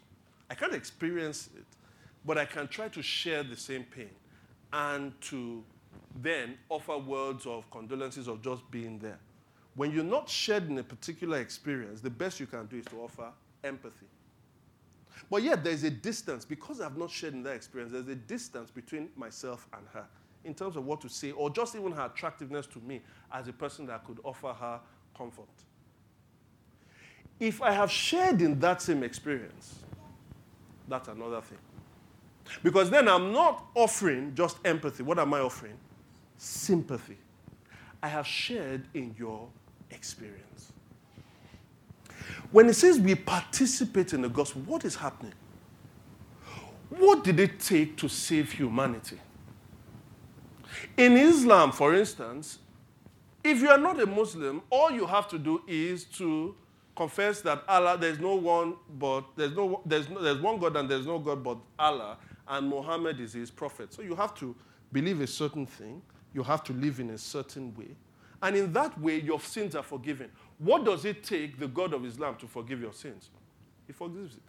[0.50, 1.66] I can't experience it,
[2.26, 4.10] but I can try to share the same pain
[4.72, 5.64] and to
[6.22, 9.18] then offer words of condolences of just being there.
[9.76, 12.98] When you're not shared in a particular experience, the best you can do is to
[13.02, 13.32] offer
[13.64, 14.08] empathy.
[15.30, 16.46] But yet, there's a distance.
[16.46, 20.06] Because I've not shared in that experience, there's a distance between myself and her
[20.44, 23.02] in terms of what to say, or just even her attractiveness to me
[23.32, 24.80] as a person that could offer her
[25.18, 25.48] comfort.
[27.40, 29.80] If I have shared in that same experience,
[30.88, 31.58] that's another thing.
[32.62, 35.02] Because then I'm not offering just empathy.
[35.02, 35.78] What am I offering?
[36.38, 37.18] Sympathy.
[38.02, 39.48] I have shared in your
[39.92, 40.73] experience.
[42.54, 45.34] When it says we participate in the gospel, what is happening?
[46.90, 49.20] What did it take to save humanity?
[50.96, 52.60] In Islam, for instance,
[53.44, 56.56] if you are not a Muslim, all you have to do is to
[56.96, 60.88] confess that Allah, there's no one but there's no there's no, there's one God and
[60.88, 63.92] there's no God but Allah, and Muhammad is his prophet.
[63.92, 64.56] So you have to
[64.92, 66.04] believe a certain thing,
[66.36, 67.96] you have to live in a certain way,
[68.44, 70.30] and in that way your sins are forgiven.
[70.60, 73.30] What does it take the God of Islam to forgive your sins?
[73.88, 74.44] He forgives it.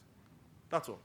[0.69, 0.99] That's all.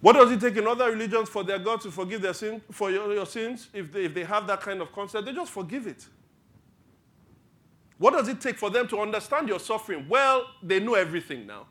[0.00, 2.90] What does it take in other religions for their God to forgive their sin, for
[2.90, 3.68] your, your sins?
[3.72, 6.06] If they, if they have that kind of concept, they just forgive it.
[7.96, 10.06] What does it take for them to understand your suffering?
[10.08, 11.66] Well, they know everything now.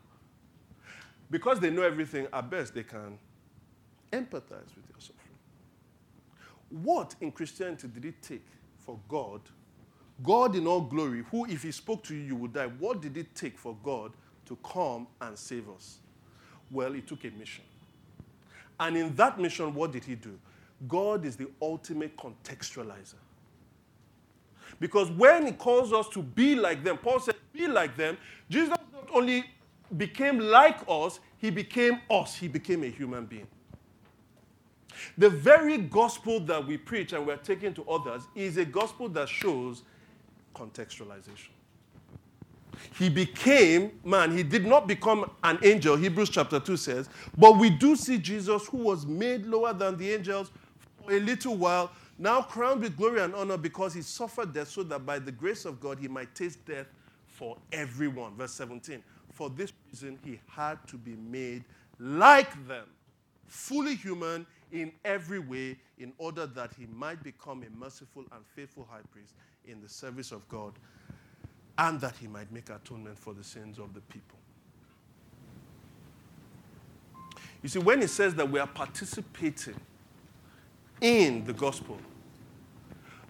[1.30, 3.18] Because they know everything, at best, they can
[4.12, 5.17] empathize with your suffering.
[6.70, 8.46] What in Christianity did it take
[8.78, 9.40] for God,
[10.22, 13.16] God in all glory, who, if He spoke to you, you would die, what did
[13.16, 14.12] it take for God
[14.46, 15.98] to come and save us?
[16.70, 17.64] Well, it took a mission.
[18.80, 20.38] And in that mission, what did he do?
[20.86, 23.14] God is the ultimate contextualizer.
[24.78, 28.16] Because when he calls us to be like them, Paul said, be like them,
[28.48, 29.44] Jesus not only
[29.96, 32.36] became like us, he became us.
[32.36, 33.46] He became a human being.
[35.16, 39.28] The very gospel that we preach and we're taking to others is a gospel that
[39.28, 39.82] shows
[40.54, 41.50] contextualization.
[42.96, 44.36] He became man.
[44.36, 47.08] He did not become an angel, Hebrews chapter 2 says.
[47.36, 50.50] But we do see Jesus, who was made lower than the angels
[51.02, 54.82] for a little while, now crowned with glory and honor because he suffered death so
[54.84, 56.86] that by the grace of God he might taste death
[57.26, 58.34] for everyone.
[58.34, 59.02] Verse 17.
[59.32, 61.64] For this reason, he had to be made
[62.00, 62.86] like them,
[63.46, 68.86] fully human in every way, in order that he might become a merciful and faithful
[68.90, 70.72] high priest in the service of God
[71.78, 74.38] and that he might make atonement for the sins of the people.
[77.62, 79.80] You see, when he says that we are participating
[81.00, 81.98] in the gospel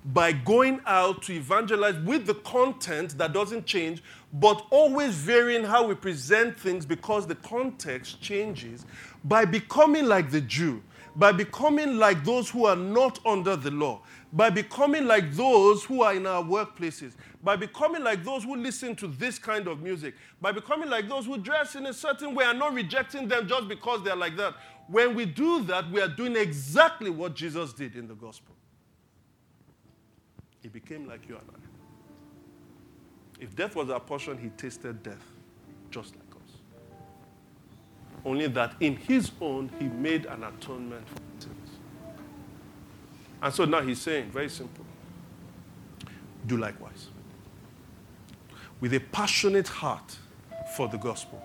[0.04, 5.86] by going out to evangelize with the content that doesn't change, but always varying how
[5.86, 8.86] we present things because the context changes,
[9.24, 10.82] by becoming like the Jew,
[11.16, 14.00] by becoming like those who are not under the law,
[14.32, 18.94] by becoming like those who are in our workplaces, by becoming like those who listen
[18.96, 22.44] to this kind of music, by becoming like those who dress in a certain way
[22.44, 24.54] and not rejecting them just because they're like that.
[24.88, 28.54] When we do that, we are doing exactly what Jesus did in the gospel.
[30.62, 31.58] He became like you and I.
[33.40, 35.24] If death was our portion, he tasted death
[35.90, 36.27] just like.
[38.24, 41.70] Only that in his own, he made an atonement for sins.
[43.40, 44.84] And so now he's saying, very simple,
[46.46, 47.08] do likewise.
[48.80, 50.16] With a passionate heart
[50.76, 51.42] for the gospel,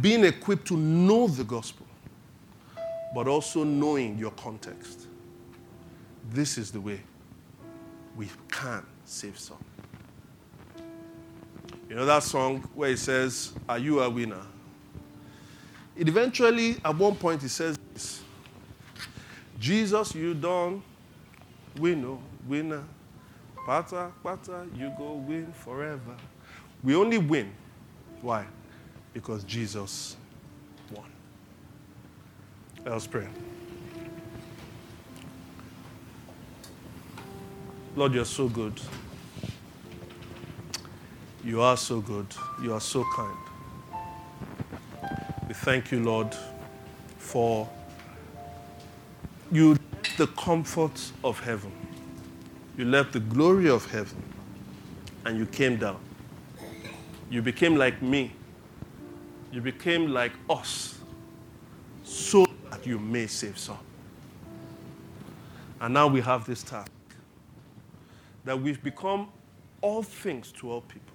[0.00, 1.86] being equipped to know the gospel,
[3.14, 5.06] but also knowing your context.
[6.30, 7.00] This is the way
[8.16, 9.58] we can save some.
[11.88, 14.42] You know that song where it says, Are you a winner?
[16.00, 18.22] Eventually, at one point, he says this
[19.58, 20.82] Jesus, you don't
[21.78, 22.82] win, no winner.
[23.66, 26.16] Pata, pata, you go win forever.
[26.82, 27.52] We only win.
[28.22, 28.46] Why?
[29.12, 30.16] Because Jesus
[30.90, 31.04] won.
[32.86, 33.28] Let's pray.
[37.94, 38.80] Lord, you're so good.
[41.44, 42.26] You are so good.
[42.62, 43.49] You are so kind.
[45.62, 46.34] Thank you, Lord,
[47.18, 47.68] for
[49.52, 51.70] you left the comforts of heaven.
[52.78, 54.22] You left the glory of heaven
[55.26, 56.00] and you came down.
[57.28, 58.32] You became like me.
[59.52, 60.98] You became like us
[62.04, 63.78] so that you may save some.
[65.82, 66.90] And now we have this task
[68.46, 69.28] that we've become
[69.82, 71.12] all things to all people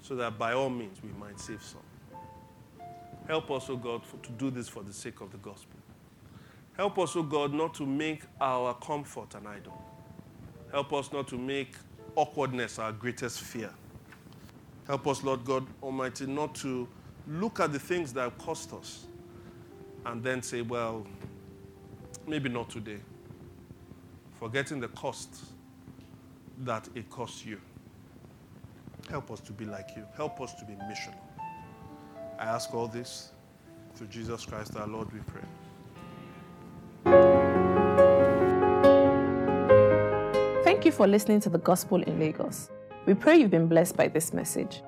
[0.00, 1.80] so that by all means we might save some.
[3.28, 5.78] Help us, O oh God, for, to do this for the sake of the gospel.
[6.76, 9.80] Help us, O oh God, not to make our comfort an idol.
[10.72, 11.74] Help us not to make
[12.16, 13.70] awkwardness our greatest fear.
[14.86, 16.88] Help us, Lord God Almighty, not to
[17.26, 19.06] look at the things that have cost us
[20.06, 21.06] and then say, well,
[22.26, 22.98] maybe not today.
[24.40, 25.44] Forgetting the cost
[26.60, 27.60] that it costs you.
[29.10, 30.06] Help us to be like you.
[30.16, 31.27] Help us to be missional.
[32.38, 33.32] I ask all this
[33.94, 35.42] through Jesus Christ our Lord, we pray.
[40.62, 42.70] Thank you for listening to the Gospel in Lagos.
[43.06, 44.82] We pray you've been blessed by this message.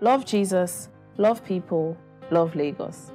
[0.00, 1.96] Love Jesus, love people,
[2.30, 3.10] love Lagos.